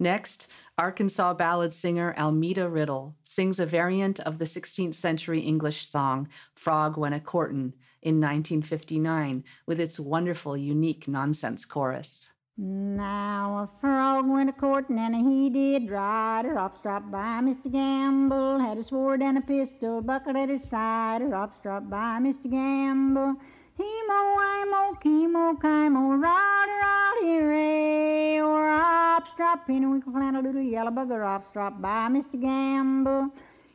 Next, 0.00 0.48
Arkansas 0.76 1.34
ballad 1.34 1.72
singer 1.72 2.12
Almeda 2.18 2.68
Riddle 2.68 3.14
sings 3.22 3.60
a 3.60 3.66
variant 3.66 4.18
of 4.20 4.38
the 4.38 4.44
16th 4.44 4.94
century 4.94 5.40
English 5.40 5.86
song 5.86 6.28
Frog 6.54 6.96
Went 6.96 7.14
a 7.14 7.20
Courtin' 7.20 7.74
in 8.02 8.16
1959 8.20 9.44
with 9.66 9.78
its 9.78 10.00
wonderful, 10.00 10.56
unique 10.56 11.06
nonsense 11.06 11.64
chorus. 11.64 12.32
Now 12.58 13.62
a 13.62 13.80
frog 13.80 14.28
went 14.28 14.50
a 14.50 14.52
courting 14.52 14.98
and 14.98 15.14
he 15.14 15.48
did 15.48 15.90
ride. 15.90 16.44
Her 16.44 16.58
up 16.58 16.82
dropped 16.82 17.10
by 17.10 17.40
Mr. 17.40 17.72
Gamble, 17.72 18.58
had 18.58 18.78
a 18.78 18.82
sword 18.82 19.22
and 19.22 19.38
a 19.38 19.40
pistol 19.40 20.02
buckled 20.02 20.36
at 20.36 20.48
his 20.48 20.68
side. 20.68 21.22
Her 21.22 21.34
up 21.34 21.62
dropped 21.62 21.88
by 21.88 22.18
Mr. 22.20 22.50
Gamble. 22.50 23.36
Hemo, 23.78 24.36
imo, 24.62 24.94
chemo, 25.02 25.58
chimo, 25.58 26.20
rowdy, 26.20 26.72
rowdy, 26.82 27.42
ray. 27.42 28.40
Or 28.40 28.68
up 28.68 29.26
strop, 29.26 29.64
flannel, 29.64 30.42
doodle, 30.42 30.60
yellow 30.60 30.90
bugger, 30.90 31.24
up 31.24 31.80
by 31.80 32.08
Mr. 32.08 32.38
Gamble. 32.38 33.30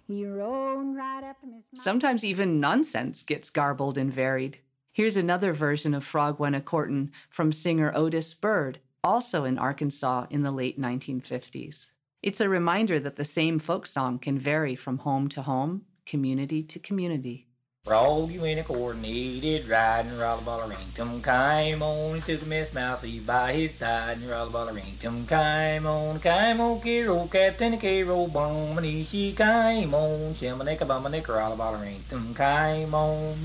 He 0.08 0.26
rode 0.26 0.96
right 0.96 1.24
up 1.24 1.42
to 1.42 1.48
Miss. 1.48 1.64
Sometimes 1.74 2.24
even 2.24 2.60
nonsense 2.60 3.24
gets 3.24 3.50
garbled 3.50 3.98
and 3.98 4.14
varied. 4.14 4.60
Here's 4.94 5.18
another 5.18 5.52
version 5.52 5.94
of 5.94 6.04
Frog 6.04 6.40
Went 6.40 6.56
a 6.56 6.62
Courtin' 6.62 7.12
from 7.30 7.52
singer 7.52 7.92
Otis 7.96 8.34
Bird, 8.36 8.80
also 9.04 9.46
in 9.46 9.58
Arkansas 9.58 10.28
in 10.30 10.44
the 10.44 10.52
late 10.52 10.80
1950s. 10.80 11.90
It's 12.22 12.42
a 12.42 12.50
reminder 12.50 13.00
that 13.00 13.16
the 13.16 13.26
same 13.26 13.58
folk 13.58 13.88
song 13.88 14.20
can 14.20 14.38
vary 14.38 14.76
from 14.76 15.00
home 15.00 15.28
to 15.30 15.42
home, 15.42 15.86
community 16.06 16.62
to 16.64 16.80
community. 16.80 17.47
Frog, 17.88 18.30
you 18.32 18.44
ain't 18.44 18.60
a 18.60 18.64
coordinated 18.64 19.70
riding 19.70 20.12
rollaball 20.12 20.68
ring 20.68 20.92
tum 20.94 21.22
came 21.22 21.82
on 21.82 22.22
took 22.24 22.42
a 22.42 22.46
Miss 22.46 22.74
Mousy 22.74 23.22
by 23.22 23.54
his 23.54 23.74
side 23.76 24.18
and 24.18 24.30
rollaball 24.30 24.76
ring 24.76 24.98
tum 25.02 25.26
came 25.26 25.86
on 25.86 26.20
came 26.20 26.60
on 26.60 26.82
Kiro 26.82 27.32
Captain 27.32 27.80
Kiro 27.80 28.30
boom 28.30 28.78
and 28.78 29.08
she 29.08 29.32
came 29.32 29.94
on. 29.94 30.34
Shimanika 30.36 30.80
bumanika 30.80 31.28
rollaball 31.28 31.82
ring 31.82 32.04
tum 32.10 32.36
came 32.36 32.94
on. 32.94 33.38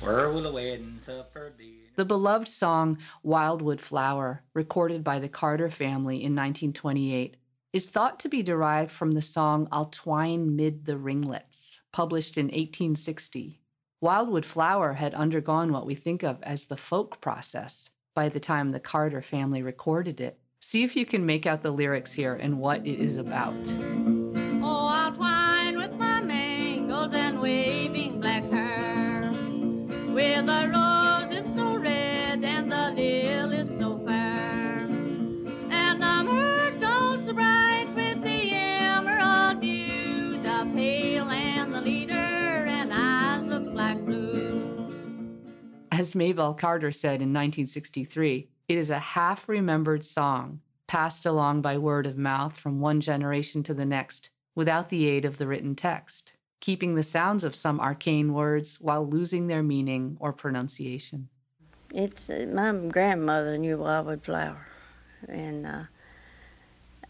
Where 0.00 0.30
will 0.30 0.44
the 0.44 0.52
wedding 0.52 0.98
supper 1.04 1.52
be? 1.58 1.80
The 1.96 2.06
beloved 2.06 2.48
song 2.48 2.96
Wildwood 3.22 3.82
Flower, 3.82 4.42
recorded 4.54 5.04
by 5.04 5.18
the 5.18 5.28
Carter 5.28 5.68
family 5.68 6.16
in 6.16 6.34
1928, 6.34 7.36
is 7.74 7.90
thought 7.90 8.20
to 8.20 8.28
be 8.28 8.40
derived 8.40 8.92
from 8.92 9.10
the 9.10 9.20
song 9.20 9.66
I'll 9.72 9.86
Twine 9.86 10.54
Mid 10.54 10.84
the 10.84 10.96
Ringlets, 10.96 11.82
published 11.92 12.38
in 12.38 12.46
1860. 12.46 13.60
Wildwood 14.00 14.44
Flower 14.44 14.92
had 14.92 15.12
undergone 15.12 15.72
what 15.72 15.84
we 15.84 15.96
think 15.96 16.22
of 16.22 16.40
as 16.44 16.66
the 16.66 16.76
folk 16.76 17.20
process 17.20 17.90
by 18.14 18.28
the 18.28 18.38
time 18.38 18.70
the 18.70 18.78
Carter 18.78 19.20
family 19.20 19.60
recorded 19.60 20.20
it. 20.20 20.38
See 20.60 20.84
if 20.84 20.94
you 20.94 21.04
can 21.04 21.26
make 21.26 21.46
out 21.46 21.62
the 21.62 21.72
lyrics 21.72 22.12
here 22.12 22.34
and 22.36 22.60
what 22.60 22.86
it 22.86 23.00
is 23.00 23.18
about. 23.18 23.66
As 46.16 46.54
Carter 46.58 46.92
said 46.92 47.20
in 47.20 47.32
1963, 47.32 48.48
It 48.68 48.78
is 48.78 48.88
a 48.88 48.98
half 49.00 49.48
remembered 49.48 50.04
song 50.04 50.60
passed 50.86 51.26
along 51.26 51.60
by 51.60 51.76
word 51.76 52.06
of 52.06 52.16
mouth 52.16 52.56
from 52.56 52.78
one 52.78 53.00
generation 53.00 53.64
to 53.64 53.74
the 53.74 53.84
next 53.84 54.30
without 54.54 54.90
the 54.90 55.06
aid 55.06 55.24
of 55.24 55.38
the 55.38 55.46
written 55.48 55.74
text, 55.74 56.34
keeping 56.60 56.94
the 56.94 57.02
sounds 57.02 57.42
of 57.42 57.56
some 57.56 57.80
arcane 57.80 58.32
words 58.32 58.80
while 58.80 59.04
losing 59.04 59.48
their 59.48 59.62
meaning 59.62 60.16
or 60.20 60.32
pronunciation. 60.32 61.28
It's 61.92 62.30
uh, 62.30 62.46
my 62.52 62.70
grandmother 62.72 63.58
knew 63.58 63.78
wildwood 63.78 64.22
flower, 64.22 64.68
and 65.26 65.66
uh, 65.66 65.82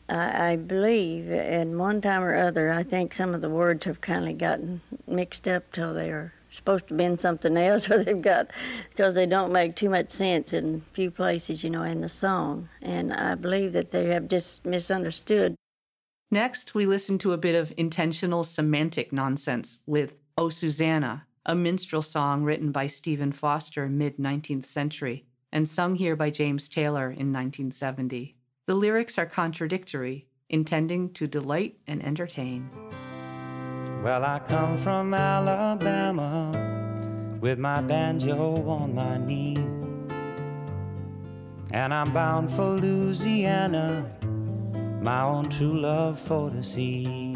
I, 0.08 0.52
I 0.52 0.56
believe 0.56 1.30
at 1.30 1.66
one 1.66 2.00
time 2.00 2.22
or 2.22 2.36
other, 2.36 2.72
I 2.72 2.84
think 2.84 3.12
some 3.12 3.34
of 3.34 3.42
the 3.42 3.50
words 3.50 3.84
have 3.84 4.00
kind 4.00 4.26
of 4.28 4.38
gotten 4.38 4.80
mixed 5.06 5.46
up 5.46 5.70
till 5.72 5.92
they 5.92 6.08
are 6.08 6.32
supposed 6.54 6.88
to 6.88 6.94
been 6.94 7.18
something 7.18 7.56
else, 7.56 7.90
or 7.90 8.02
they've 8.02 8.20
got 8.20 8.50
because 8.90 9.14
they 9.14 9.26
don't 9.26 9.52
make 9.52 9.76
too 9.76 9.90
much 9.90 10.10
sense 10.10 10.52
in 10.52 10.82
few 10.92 11.10
places, 11.10 11.62
you 11.64 11.70
know, 11.70 11.82
in 11.82 12.00
the 12.00 12.08
song. 12.08 12.68
And 12.82 13.12
I 13.12 13.34
believe 13.34 13.72
that 13.72 13.90
they 13.90 14.06
have 14.06 14.28
just 14.28 14.64
misunderstood. 14.64 15.54
Next, 16.30 16.74
we 16.74 16.86
listen 16.86 17.18
to 17.18 17.32
a 17.32 17.38
bit 17.38 17.54
of 17.54 17.72
intentional 17.76 18.44
semantic 18.44 19.12
nonsense 19.12 19.80
with 19.86 20.14
O 20.36 20.48
Susanna, 20.48 21.26
a 21.46 21.54
minstrel 21.54 22.02
song 22.02 22.42
written 22.42 22.72
by 22.72 22.86
Stephen 22.86 23.32
Foster 23.32 23.88
mid 23.88 24.16
19th 24.16 24.64
century 24.64 25.26
and 25.52 25.68
sung 25.68 25.94
here 25.94 26.16
by 26.16 26.30
James 26.30 26.68
Taylor 26.68 27.04
in 27.04 27.32
1970. 27.32 28.36
The 28.66 28.74
lyrics 28.74 29.18
are 29.18 29.26
contradictory, 29.26 30.26
intending 30.48 31.12
to 31.12 31.28
delight 31.28 31.78
and 31.86 32.04
entertain. 32.04 32.68
Well, 34.04 34.22
I 34.22 34.38
come 34.38 34.76
from 34.76 35.14
Alabama 35.14 36.52
with 37.40 37.58
my 37.58 37.80
banjo 37.80 38.62
on 38.68 38.94
my 38.94 39.16
knee. 39.16 39.56
And 41.70 41.94
I'm 41.94 42.12
bound 42.12 42.52
for 42.52 42.68
Louisiana, 42.68 44.04
my 45.00 45.22
own 45.22 45.48
true 45.48 45.80
love 45.80 46.18
for 46.20 46.50
to 46.50 46.62
see. 46.62 47.34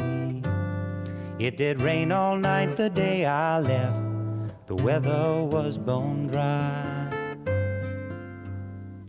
It 1.39 1.57
did 1.57 1.81
rain 1.81 2.11
all 2.11 2.37
night 2.37 2.77
the 2.77 2.91
day 2.91 3.25
I 3.25 3.57
left, 3.61 4.67
the 4.67 4.75
weather 4.75 5.41
was 5.41 5.79
bone 5.79 6.27
dry. 6.27 7.09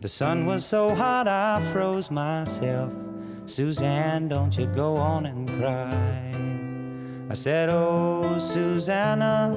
The 0.00 0.08
sun 0.08 0.46
was 0.46 0.64
so 0.64 0.94
hot 0.94 1.28
I 1.28 1.60
froze 1.74 2.10
myself. 2.10 2.94
Suzanne, 3.44 4.28
don't 4.28 4.56
you 4.56 4.64
go 4.64 4.96
on 4.96 5.26
and 5.26 5.46
cry. 5.60 6.29
I 7.30 7.34
said, 7.34 7.68
Oh, 7.70 8.38
Susanna, 8.38 9.56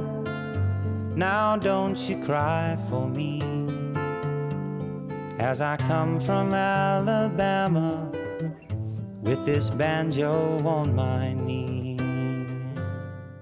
now 1.16 1.58
don't 1.58 1.98
you 2.08 2.24
cry 2.24 2.78
for 2.88 3.10
me. 3.10 3.42
As 5.40 5.60
I 5.60 5.78
come 5.78 6.20
from 6.20 6.54
Alabama 6.54 8.12
with 9.22 9.44
this 9.44 9.72
banjo 9.72 10.60
on 10.68 10.94
my 10.94 11.34
knee. 11.34 11.98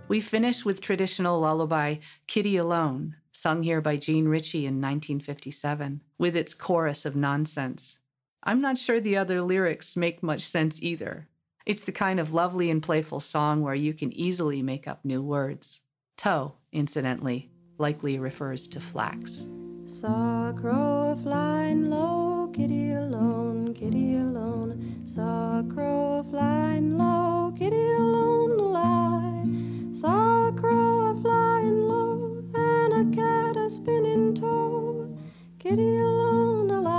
We 0.08 0.22
finish 0.22 0.64
with 0.64 0.80
traditional 0.80 1.42
lullaby 1.42 1.98
Kitty 2.28 2.56
Alone, 2.56 3.18
sung 3.34 3.64
here 3.64 3.82
by 3.82 3.98
Jean 3.98 4.30
Ritchie 4.30 4.66
in 4.66 4.76
1957, 4.76 6.00
with 6.18 6.38
its 6.38 6.54
chorus 6.54 7.06
of 7.06 7.18
nonsense. 7.18 7.98
I'm 8.44 8.62
not 8.62 8.78
sure 8.78 9.02
the 9.02 9.18
other 9.18 9.42
lyrics 9.42 9.98
make 9.98 10.24
much 10.24 10.48
sense 10.48 10.82
either. 10.82 11.28
It's 11.66 11.84
the 11.84 11.92
kind 11.92 12.20
of 12.20 12.34
lovely 12.34 12.72
and 12.72 12.82
playful 12.82 13.20
song 13.20 13.62
where 13.62 13.76
you 13.76 13.94
can 13.94 14.12
easily 14.14 14.62
make 14.62 14.88
up 14.88 15.06
new 15.06 15.22
words. 15.22 15.82
Tow, 16.18 16.56
incidentally, 16.72 17.52
likely 17.78 18.18
refers 18.18 18.68
to 18.70 18.80
flax. 18.80 19.46
Saw 19.86 20.50
a 20.50 20.54
crow 20.54 21.18
flying 21.22 21.90
low, 21.90 22.50
kitty 22.54 22.94
alone, 22.94 23.74
kitty 23.74 24.16
alone. 24.16 25.04
Saw 25.06 25.60
a 25.60 25.64
crow 25.64 26.24
flying 26.30 26.98
low, 26.98 27.54
kitty 27.58 27.92
alone 27.94 28.58
lie. 28.58 29.94
Saw 29.94 30.48
a 30.48 30.54
crow 30.54 31.20
flying 31.22 31.88
low, 31.88 32.44
and 32.56 32.94
a 32.94 33.16
cat 33.16 33.58
a 33.58 33.70
spinning 33.70 34.34
tow. 34.34 35.16
Kitty 35.60 35.98
alone 35.98 36.68
lie, 36.70 36.91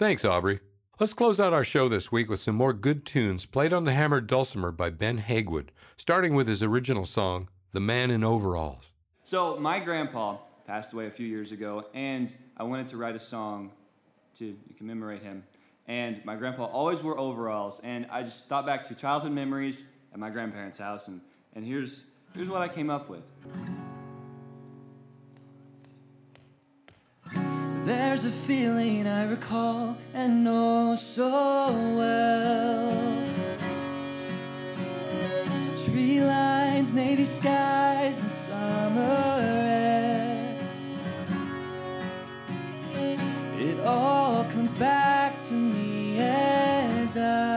Thanks, 0.00 0.24
Aubrey. 0.24 0.60
Let's 0.98 1.12
close 1.12 1.38
out 1.38 1.52
our 1.52 1.62
show 1.62 1.86
this 1.86 2.10
week 2.10 2.30
with 2.30 2.40
some 2.40 2.54
more 2.54 2.72
good 2.72 3.04
tunes 3.04 3.44
played 3.44 3.70
on 3.70 3.84
the 3.84 3.92
hammered 3.92 4.26
dulcimer 4.26 4.72
by 4.72 4.88
Ben 4.88 5.18
Haguewood, 5.18 5.68
starting 5.98 6.32
with 6.34 6.48
his 6.48 6.62
original 6.62 7.04
song, 7.04 7.50
The 7.72 7.80
Man 7.80 8.10
in 8.10 8.24
Overalls. 8.24 8.92
So 9.24 9.58
my 9.58 9.78
grandpa 9.78 10.38
passed 10.66 10.94
away 10.94 11.06
a 11.06 11.10
few 11.10 11.26
years 11.26 11.52
ago, 11.52 11.84
and 11.92 12.34
I 12.56 12.62
wanted 12.62 12.88
to 12.88 12.96
write 12.96 13.14
a 13.14 13.18
song 13.18 13.72
to 14.38 14.56
commemorate 14.78 15.22
him. 15.22 15.44
And 15.86 16.24
my 16.24 16.34
grandpa 16.34 16.64
always 16.64 17.02
wore 17.02 17.18
overalls, 17.18 17.82
and 17.84 18.06
I 18.10 18.22
just 18.22 18.48
thought 18.48 18.64
back 18.64 18.84
to 18.84 18.94
childhood 18.94 19.32
memories 19.32 19.84
at 20.14 20.18
my 20.18 20.30
grandparents' 20.30 20.78
house, 20.78 21.08
and, 21.08 21.20
and 21.54 21.62
here's, 21.62 22.06
here's 22.34 22.48
what 22.48 22.62
I 22.62 22.68
came 22.68 22.88
up 22.88 23.10
with. 23.10 23.24
There's 27.84 28.24
a 28.26 28.30
feeling 28.30 29.06
I 29.06 29.24
recall 29.24 29.96
and 30.12 30.44
know 30.44 30.96
so 30.96 31.72
well. 31.96 32.92
Tree 35.84 36.20
lines, 36.20 36.92
navy 36.92 37.24
skies, 37.24 38.18
and 38.18 38.32
summer 38.32 39.38
air. 39.40 40.58
It 43.58 43.80
all 43.80 44.44
comes 44.44 44.72
back 44.72 45.38
to 45.48 45.54
me 45.54 46.18
as 46.18 47.16
I 47.16 47.49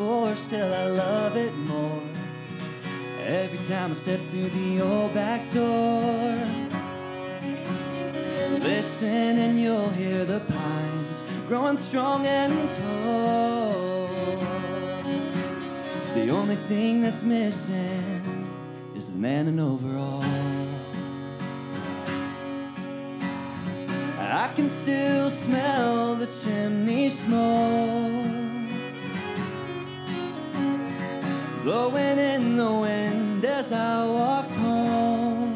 before, 0.00 0.34
still 0.34 0.72
I 0.72 0.86
love 0.86 1.36
it 1.36 1.54
more. 1.54 2.02
Every 3.18 3.58
time 3.68 3.90
I 3.90 3.94
step 3.94 4.18
through 4.30 4.48
the 4.48 4.80
old 4.80 5.12
back 5.12 5.50
door. 5.50 6.42
Listen 8.60 9.38
and 9.44 9.60
you'll 9.60 9.90
hear 9.90 10.24
the 10.24 10.40
pines 10.40 11.22
growing 11.46 11.76
strong 11.76 12.24
and 12.24 12.70
tall. 12.70 14.08
The 16.14 16.30
only 16.30 16.56
thing 16.56 17.02
that's 17.02 17.22
missing 17.22 18.48
is 18.94 19.06
the 19.06 19.18
man 19.18 19.48
in 19.48 19.60
overalls. 19.60 20.24
I 24.18 24.50
can 24.56 24.70
still 24.70 25.28
smell 25.28 26.14
the 26.14 26.26
chimney 26.26 27.10
smoke 27.10 28.19
blowing 31.62 32.18
in 32.18 32.56
the 32.56 32.72
wind 32.72 33.44
as 33.44 33.70
I 33.70 34.06
walked 34.06 34.52
home 34.52 35.54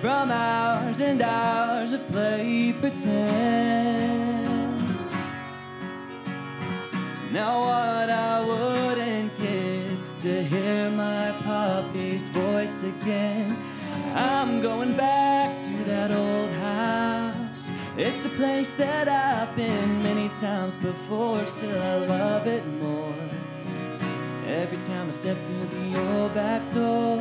from 0.00 0.30
hours 0.30 1.00
and 1.00 1.20
hours 1.20 1.92
of 1.92 2.06
play 2.08 2.74
pretend. 2.80 4.04
Now 7.32 7.60
what 7.60 8.08
I 8.10 8.40
wouldn't 8.46 9.34
give 9.36 9.98
to 10.20 10.42
hear 10.42 10.90
my 10.90 11.34
puppy's 11.44 12.28
voice 12.28 12.84
again. 12.84 13.56
I'm 14.14 14.62
going 14.62 14.96
back 14.96 15.56
to 15.56 15.84
that 15.84 16.12
old 16.12 16.50
house. 16.52 17.68
It's 17.96 18.24
a 18.24 18.30
place 18.30 18.72
that 18.74 19.08
I've 19.08 19.54
been 19.54 19.93
times 20.44 20.76
before, 20.76 21.42
still 21.46 21.80
I 21.80 21.96
love 22.04 22.46
it 22.46 22.66
more. 22.66 23.14
Every 24.46 24.76
time 24.88 25.08
I 25.08 25.10
step 25.10 25.38
through 25.46 25.64
the 25.64 25.86
old 26.06 26.34
back 26.34 26.70
door. 26.70 27.16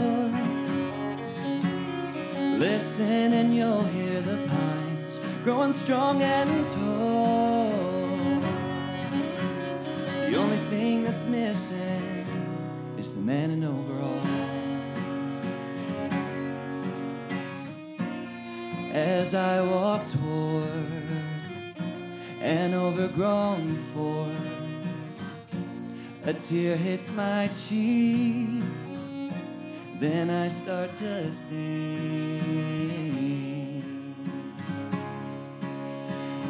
Listen 2.60 3.32
and 3.32 3.56
you'll 3.56 3.86
hear 3.86 4.20
the 4.20 4.46
pines 4.50 5.22
growing 5.42 5.72
strong 5.72 6.22
and 6.22 6.68
tall. 6.76 7.72
The 10.30 10.36
only 10.36 10.62
thing 10.70 11.06
that's 11.06 11.24
missing 11.24 12.26
is 12.98 13.12
the 13.12 13.22
man 13.22 13.52
in 13.52 13.64
overalls. 13.64 14.44
as 18.94 19.34
I 19.34 19.60
walk 19.62 20.04
toward 20.12 20.83
an 23.04 23.10
overgrown 23.10 23.78
fort. 23.94 24.32
a 26.26 26.34
tear 26.34 26.78
hits 26.78 27.12
my 27.12 27.50
cheek. 27.68 28.64
Then 30.00 30.30
I 30.30 30.48
start 30.48 30.92
to 30.94 31.32
think. 31.50 32.44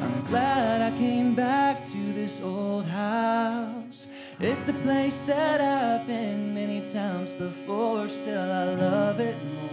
I'm 0.01 0.25
glad 0.25 0.93
I 0.93 0.97
came 0.97 1.33
back 1.35 1.83
to 1.91 2.13
this 2.13 2.39
old 2.41 2.85
house. 2.85 4.07
It's 4.39 4.67
a 4.67 4.73
place 4.73 5.19
that 5.25 5.61
I've 5.61 6.05
been 6.07 6.53
many 6.53 6.81
times 6.81 7.31
before, 7.31 8.07
still 8.07 8.51
I 8.51 8.75
love 8.75 9.19
it 9.19 9.37
more. 9.45 9.69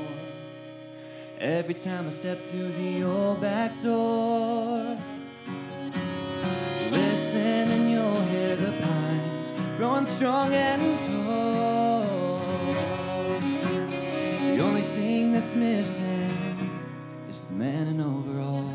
Every 1.39 1.74
time 1.74 2.07
I 2.07 2.11
step 2.11 2.41
through 2.41 2.72
the 2.72 3.03
old 3.05 3.41
back 3.41 3.81
door. 3.81 4.97
Listen 7.33 7.68
and 7.70 7.89
you'll 7.89 8.22
hear 8.22 8.57
the 8.57 8.72
pines 8.83 9.53
growing 9.76 10.05
strong 10.05 10.53
and 10.53 10.99
tall. 10.99 12.03
The 14.57 14.59
only 14.61 14.83
thing 14.99 15.31
that's 15.33 15.55
missing 15.55 16.81
is 17.28 17.43
the 17.43 17.53
man 17.53 17.87
in 17.87 18.01
overalls. 18.01 18.66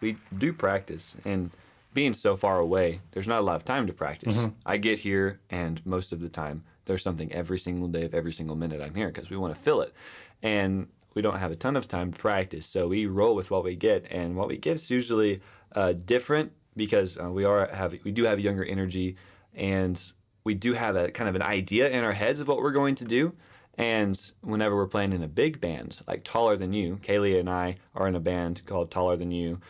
we 0.00 0.16
do 0.36 0.52
practice 0.52 1.16
and 1.24 1.50
being 1.94 2.14
so 2.14 2.36
far 2.36 2.58
away 2.58 3.00
there's 3.12 3.26
not 3.28 3.40
a 3.40 3.42
lot 3.42 3.56
of 3.56 3.64
time 3.64 3.86
to 3.86 3.92
practice 3.92 4.36
Mhm. 4.38 4.54
i 4.64 4.76
get 4.76 5.00
here 5.00 5.40
and 5.50 5.84
most 5.84 6.12
of 6.12 6.20
the 6.20 6.28
time 6.28 6.64
there's 6.88 7.04
something 7.04 7.32
every 7.32 7.58
single 7.58 7.86
day 7.86 8.04
of 8.04 8.14
every 8.14 8.32
single 8.32 8.56
minute 8.56 8.80
i'm 8.82 8.94
here 8.94 9.08
because 9.08 9.30
we 9.30 9.36
want 9.36 9.54
to 9.54 9.60
fill 9.60 9.80
it. 9.82 9.94
And 10.42 10.88
we 11.14 11.22
don't 11.22 11.38
have 11.38 11.50
a 11.50 11.56
ton 11.56 11.76
of 11.76 11.88
time 11.88 12.12
to 12.12 12.18
practice 12.18 12.66
so 12.66 12.88
we 12.88 13.06
roll 13.06 13.34
with 13.34 13.50
what 13.50 13.64
we 13.64 13.74
get. 13.74 14.06
And 14.10 14.36
what 14.36 14.48
we 14.48 14.56
get 14.56 14.76
is 14.76 14.90
usually 14.90 15.40
uh, 15.72 15.92
different 15.92 16.52
because 16.76 17.18
uh, 17.18 17.30
we 17.30 17.44
are 17.44 17.66
have 17.68 17.94
we 18.04 18.12
do 18.12 18.24
have 18.24 18.38
younger 18.38 18.64
energy 18.64 19.16
and 19.54 20.00
we 20.44 20.54
do 20.54 20.74
have 20.74 20.96
a 20.96 21.10
kind 21.10 21.28
of 21.28 21.34
an 21.34 21.42
idea 21.42 21.88
in 21.88 22.04
our 22.04 22.12
heads 22.12 22.40
of 22.40 22.48
what 22.48 22.58
we're 22.58 22.72
going 22.72 22.94
to 22.96 23.04
do. 23.04 23.34
And 23.76 24.20
whenever 24.40 24.74
we're 24.76 24.86
playing 24.86 25.12
in 25.12 25.22
a 25.22 25.28
big 25.28 25.60
band, 25.60 26.00
like 26.06 26.24
Taller 26.24 26.56
Than 26.56 26.72
You, 26.72 26.96
Kailee 27.02 27.38
and 27.38 27.48
I 27.48 27.76
are 27.94 28.08
in 28.08 28.16
a 28.16 28.20
band 28.20 28.62
called 28.66 28.90
Taller 28.90 29.16
Than 29.16 29.30
You, 29.30 29.60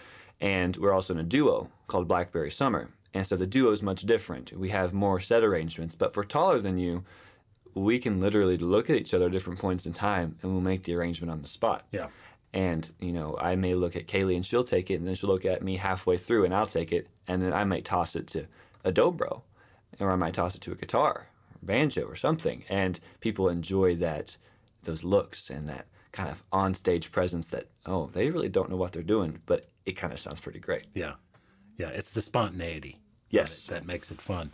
and 0.41 0.77
we're 0.77 0.93
also 0.93 1.13
in 1.13 1.21
a 1.21 1.25
duo 1.25 1.71
called 1.89 2.09
Blackberry 2.09 2.51
Summer. 2.51 2.91
And 3.15 3.27
so 3.27 3.37
the 3.37 3.47
duo 3.47 3.73
is 3.73 3.83
much 3.83 4.03
different. 4.03 4.53
We 4.53 4.69
have 4.71 4.93
more 4.93 5.21
set 5.21 5.43
arrangements, 5.43 5.95
but 5.95 6.13
for 6.13 6.25
Taller 6.25 6.61
Than 6.61 6.79
You, 6.79 7.05
we 7.75 7.99
can 7.99 8.21
literally 8.21 8.59
look 8.59 8.91
at 8.91 8.97
each 8.97 9.15
other 9.15 9.27
at 9.27 9.33
different 9.33 9.59
points 9.59 9.87
in 9.87 9.93
time 9.93 10.37
and 10.43 10.53
we'll 10.53 10.61
make 10.61 10.83
the 10.83 10.95
arrangement 10.95 11.31
on 11.31 11.43
the 11.43 11.49
spot. 11.49 11.87
Yeah. 11.93 12.09
And, 12.53 12.91
you 12.99 13.13
know, 13.13 13.37
I 13.41 13.57
may 13.57 13.75
look 13.75 13.95
at 13.95 14.07
Kailee 14.07 14.35
and 14.35 14.45
she'll 14.45 14.65
take 14.65 14.91
it, 14.91 14.95
and 14.95 15.07
then 15.07 15.15
she'll 15.15 15.29
look 15.29 15.45
at 15.45 15.63
me 15.63 15.77
halfway 15.77 16.17
through 16.17 16.45
and 16.45 16.55
I'll 16.55 16.67
take 16.67 16.93
it, 16.93 17.07
and 17.27 17.43
then 17.43 17.53
I 17.53 17.65
might 17.65 17.85
toss 17.85 18.17
it 18.17 18.27
to 18.29 18.47
a 18.85 18.91
dobro, 18.91 19.43
or 20.01 20.11
I 20.11 20.17
might 20.17 20.35
toss 20.35 20.55
it 20.55 20.63
to 20.63 20.73
a 20.73 20.75
guitar, 20.75 21.29
or 21.55 21.59
banjo, 21.63 22.05
or 22.05 22.17
something. 22.17 22.65
And 22.71 22.99
people 23.21 23.51
enjoy 23.51 23.97
that, 23.97 24.39
those 24.83 25.05
looks 25.05 25.51
and 25.51 25.69
that 25.69 25.87
kind 26.13 26.31
of 26.31 26.43
on-stage 26.51 27.13
presence 27.13 27.49
that, 27.49 27.67
oh, 27.85 28.07
they 28.13 28.31
really 28.31 28.49
don't 28.49 28.71
know 28.71 28.77
what 28.77 28.93
they're 28.93 29.03
doing, 29.03 29.41
but 29.45 29.69
it 29.85 29.93
kind 29.93 30.15
of 30.15 30.19
sounds 30.19 30.41
pretty 30.41 30.59
great. 30.59 30.87
Yeah. 30.95 31.15
Yeah. 31.79 31.89
It's 31.89 32.13
the 32.13 32.21
spontaneity. 32.21 32.99
Yes. 33.31 33.65
That, 33.67 33.75
that 33.75 33.87
makes 33.87 34.11
it 34.11 34.21
fun. 34.21 34.51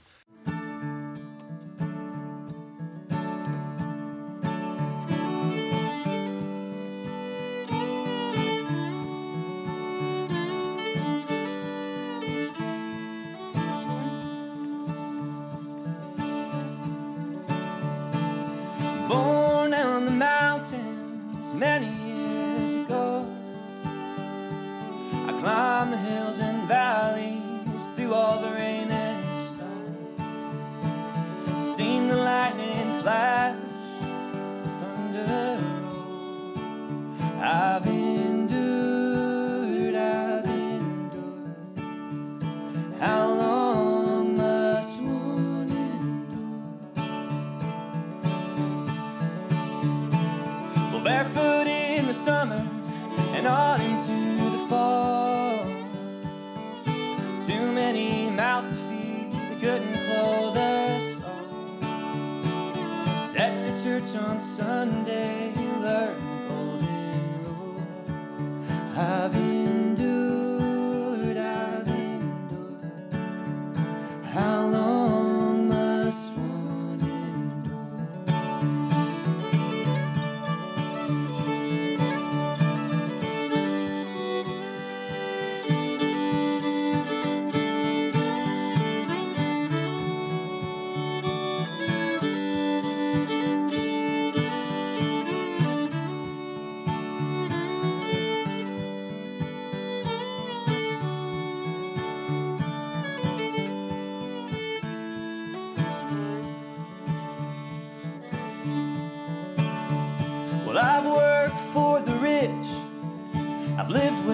I've 113.85 113.91
lived 113.91 114.25
with 114.25 114.34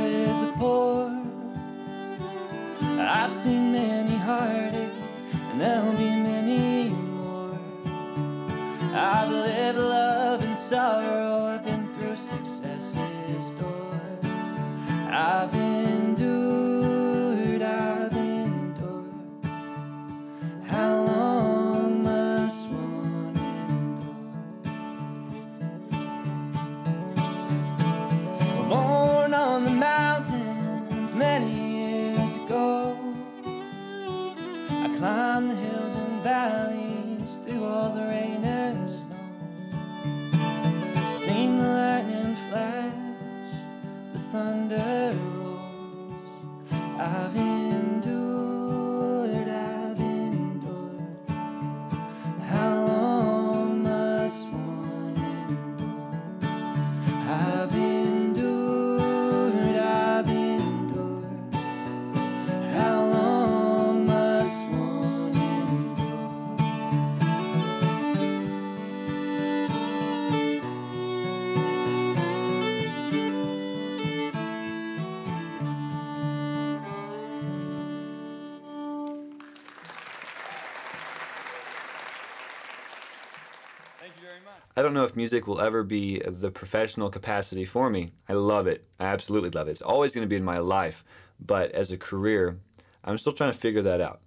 don't 84.91 84.95
know 84.95 85.05
if 85.05 85.15
music 85.15 85.47
will 85.47 85.61
ever 85.61 85.85
be 85.85 86.19
the 86.19 86.51
professional 86.51 87.11
capacity 87.11 87.65
for 87.65 87.89
me. 87.89 88.11
I 88.29 88.33
love 88.33 88.67
it. 88.67 88.89
I 88.99 89.05
absolutely 89.05 89.51
love 89.51 89.69
it. 89.69 89.71
It's 89.71 89.83
always 89.83 90.13
going 90.13 90.25
to 90.25 90.29
be 90.29 90.35
in 90.35 90.43
my 90.43 90.59
life. 90.59 91.05
But 91.39 91.71
as 91.71 91.93
a 91.93 91.97
career, 91.97 92.59
I'm 93.05 93.17
still 93.17 93.33
trying 93.33 93.53
to 93.53 93.59
figure 93.59 93.83
that 93.83 94.01
out. 94.01 94.21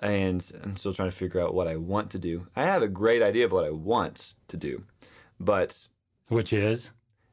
And 0.00 0.44
I'm 0.62 0.76
still 0.76 0.92
trying 0.92 1.08
to 1.08 1.16
figure 1.16 1.40
out 1.40 1.54
what 1.54 1.68
I 1.68 1.76
want 1.76 2.10
to 2.10 2.18
do. 2.18 2.46
I 2.54 2.64
have 2.64 2.82
a 2.82 2.88
great 2.88 3.22
idea 3.22 3.46
of 3.46 3.52
what 3.52 3.64
I 3.64 3.70
want 3.70 4.34
to 4.48 4.58
do, 4.58 4.84
but. 5.38 5.88
Which 6.28 6.52
is? 6.52 6.90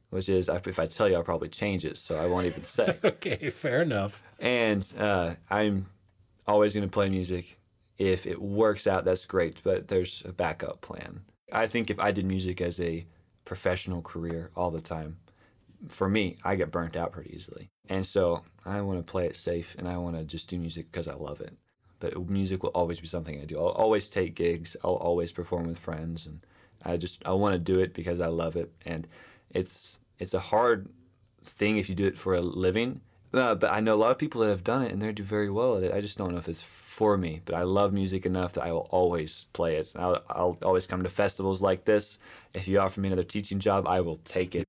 Which 0.08 0.30
is, 0.30 0.48
if 0.48 0.78
I 0.78 0.86
tell 0.86 1.10
you, 1.10 1.16
I'll 1.16 1.22
probably 1.22 1.50
change 1.50 1.84
it, 1.84 1.98
so 1.98 2.18
I 2.18 2.26
won't 2.26 2.46
even 2.46 2.64
say. 2.64 2.96
okay, 3.04 3.50
fair 3.50 3.82
enough. 3.82 4.22
And 4.38 4.86
uh, 4.98 5.34
I'm 5.50 5.88
always 6.46 6.72
going 6.72 6.88
to 6.88 6.92
play 6.92 7.10
music. 7.10 7.60
If 7.98 8.26
it 8.26 8.40
works 8.40 8.86
out, 8.86 9.04
that's 9.04 9.26
great, 9.26 9.62
but 9.62 9.88
there's 9.88 10.22
a 10.24 10.32
backup 10.32 10.80
plan. 10.80 11.20
I 11.52 11.66
think 11.66 11.90
if 11.90 11.98
I 11.98 12.10
did 12.10 12.24
music 12.24 12.60
as 12.60 12.80
a 12.80 13.06
professional 13.44 14.02
career 14.02 14.50
all 14.54 14.70
the 14.70 14.80
time, 14.80 15.18
for 15.88 16.08
me, 16.08 16.36
I 16.44 16.56
get 16.56 16.70
burnt 16.70 16.96
out 16.96 17.12
pretty 17.12 17.34
easily. 17.34 17.70
And 17.88 18.04
so 18.04 18.42
I 18.64 18.80
want 18.80 18.98
to 18.98 19.10
play 19.10 19.26
it 19.26 19.36
safe 19.36 19.74
and 19.78 19.88
I 19.88 19.96
want 19.96 20.16
to 20.16 20.24
just 20.24 20.48
do 20.48 20.58
music 20.58 20.90
because 20.90 21.08
I 21.08 21.14
love 21.14 21.40
it. 21.40 21.56
But 22.00 22.28
music 22.28 22.62
will 22.62 22.70
always 22.70 23.00
be 23.00 23.06
something 23.08 23.40
I 23.40 23.44
do. 23.44 23.58
I'll 23.58 23.68
always 23.68 24.10
take 24.10 24.34
gigs. 24.34 24.76
I'll 24.84 24.94
always 24.94 25.32
perform 25.32 25.66
with 25.66 25.78
friends, 25.78 26.26
and 26.26 26.40
I 26.84 26.96
just 26.96 27.26
I 27.26 27.32
want 27.32 27.54
to 27.54 27.58
do 27.58 27.80
it 27.80 27.92
because 27.92 28.20
I 28.20 28.28
love 28.28 28.54
it. 28.54 28.70
And 28.86 29.08
it's 29.50 29.98
it's 30.18 30.34
a 30.34 30.38
hard 30.38 30.88
thing 31.42 31.76
if 31.76 31.88
you 31.88 31.96
do 31.96 32.06
it 32.06 32.16
for 32.16 32.34
a 32.34 32.40
living. 32.40 33.00
Uh, 33.32 33.56
but 33.56 33.72
I 33.72 33.80
know 33.80 33.94
a 33.94 33.96
lot 33.96 34.12
of 34.12 34.18
people 34.18 34.42
that 34.42 34.48
have 34.48 34.64
done 34.64 34.82
it 34.82 34.92
and 34.92 35.02
they 35.02 35.12
do 35.12 35.22
very 35.24 35.50
well 35.50 35.76
at 35.76 35.82
it. 35.82 35.92
I 35.92 36.00
just 36.00 36.16
don't 36.16 36.30
know 36.32 36.38
if 36.38 36.48
it's 36.48 36.62
for 36.98 37.16
me. 37.16 37.40
But 37.44 37.54
I 37.54 37.62
love 37.62 37.92
music 37.92 38.26
enough 38.26 38.54
that 38.54 38.64
I 38.64 38.72
will 38.72 38.88
always 38.90 39.46
play 39.52 39.76
it. 39.76 39.92
I'll, 39.94 40.20
I'll 40.28 40.58
always 40.62 40.88
come 40.88 41.04
to 41.04 41.08
festivals 41.08 41.62
like 41.62 41.84
this. 41.84 42.18
If 42.54 42.66
you 42.66 42.80
offer 42.80 43.00
me 43.00 43.06
another 43.06 43.22
teaching 43.22 43.60
job, 43.60 43.86
I 43.86 44.00
will 44.00 44.16
take 44.24 44.56
it. 44.56 44.64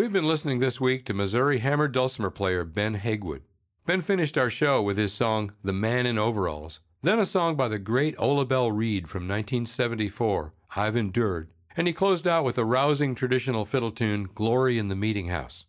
We've 0.00 0.10
been 0.10 0.26
listening 0.26 0.60
this 0.60 0.80
week 0.80 1.04
to 1.04 1.12
Missouri 1.12 1.58
hammer 1.58 1.86
dulcimer 1.86 2.30
player 2.30 2.64
Ben 2.64 2.96
Haguewood. 2.96 3.42
Ben 3.84 4.00
finished 4.00 4.38
our 4.38 4.48
show 4.48 4.80
with 4.80 4.96
his 4.96 5.12
song 5.12 5.52
The 5.62 5.74
Man 5.74 6.06
in 6.06 6.16
Overalls, 6.16 6.80
then 7.02 7.18
a 7.18 7.26
song 7.26 7.54
by 7.54 7.68
the 7.68 7.78
great 7.78 8.14
Ola 8.16 8.46
Belle 8.46 8.72
Reed 8.72 9.10
from 9.10 9.28
1974, 9.28 10.54
I've 10.74 10.96
Endured, 10.96 11.50
and 11.76 11.86
he 11.86 11.92
closed 11.92 12.26
out 12.26 12.46
with 12.46 12.56
a 12.56 12.64
rousing 12.64 13.14
traditional 13.14 13.66
fiddle 13.66 13.90
tune, 13.90 14.30
Glory 14.34 14.78
in 14.78 14.88
the 14.88 14.96
Meeting 14.96 15.28
House. 15.28 15.66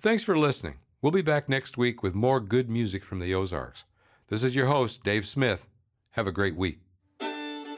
Thanks 0.00 0.22
for 0.22 0.38
listening. 0.38 0.78
We'll 1.02 1.12
be 1.12 1.20
back 1.20 1.46
next 1.46 1.76
week 1.76 2.02
with 2.02 2.14
more 2.14 2.40
good 2.40 2.70
music 2.70 3.04
from 3.04 3.18
the 3.18 3.34
Ozarks. 3.34 3.84
This 4.28 4.42
is 4.42 4.56
your 4.56 4.68
host, 4.68 5.04
Dave 5.04 5.26
Smith. 5.26 5.68
Have 6.12 6.26
a 6.26 6.32
great 6.32 6.56
week. 6.56 6.80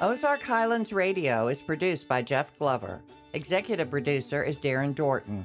Ozark 0.01 0.43
Highlands 0.43 0.93
Radio 0.93 1.49
is 1.49 1.61
produced 1.61 2.07
by 2.07 2.23
Jeff 2.23 2.57
Glover. 2.57 3.03
Executive 3.33 3.91
producer 3.91 4.45
is 4.45 4.61
Darren 4.61 4.95
Dorton. 4.95 5.45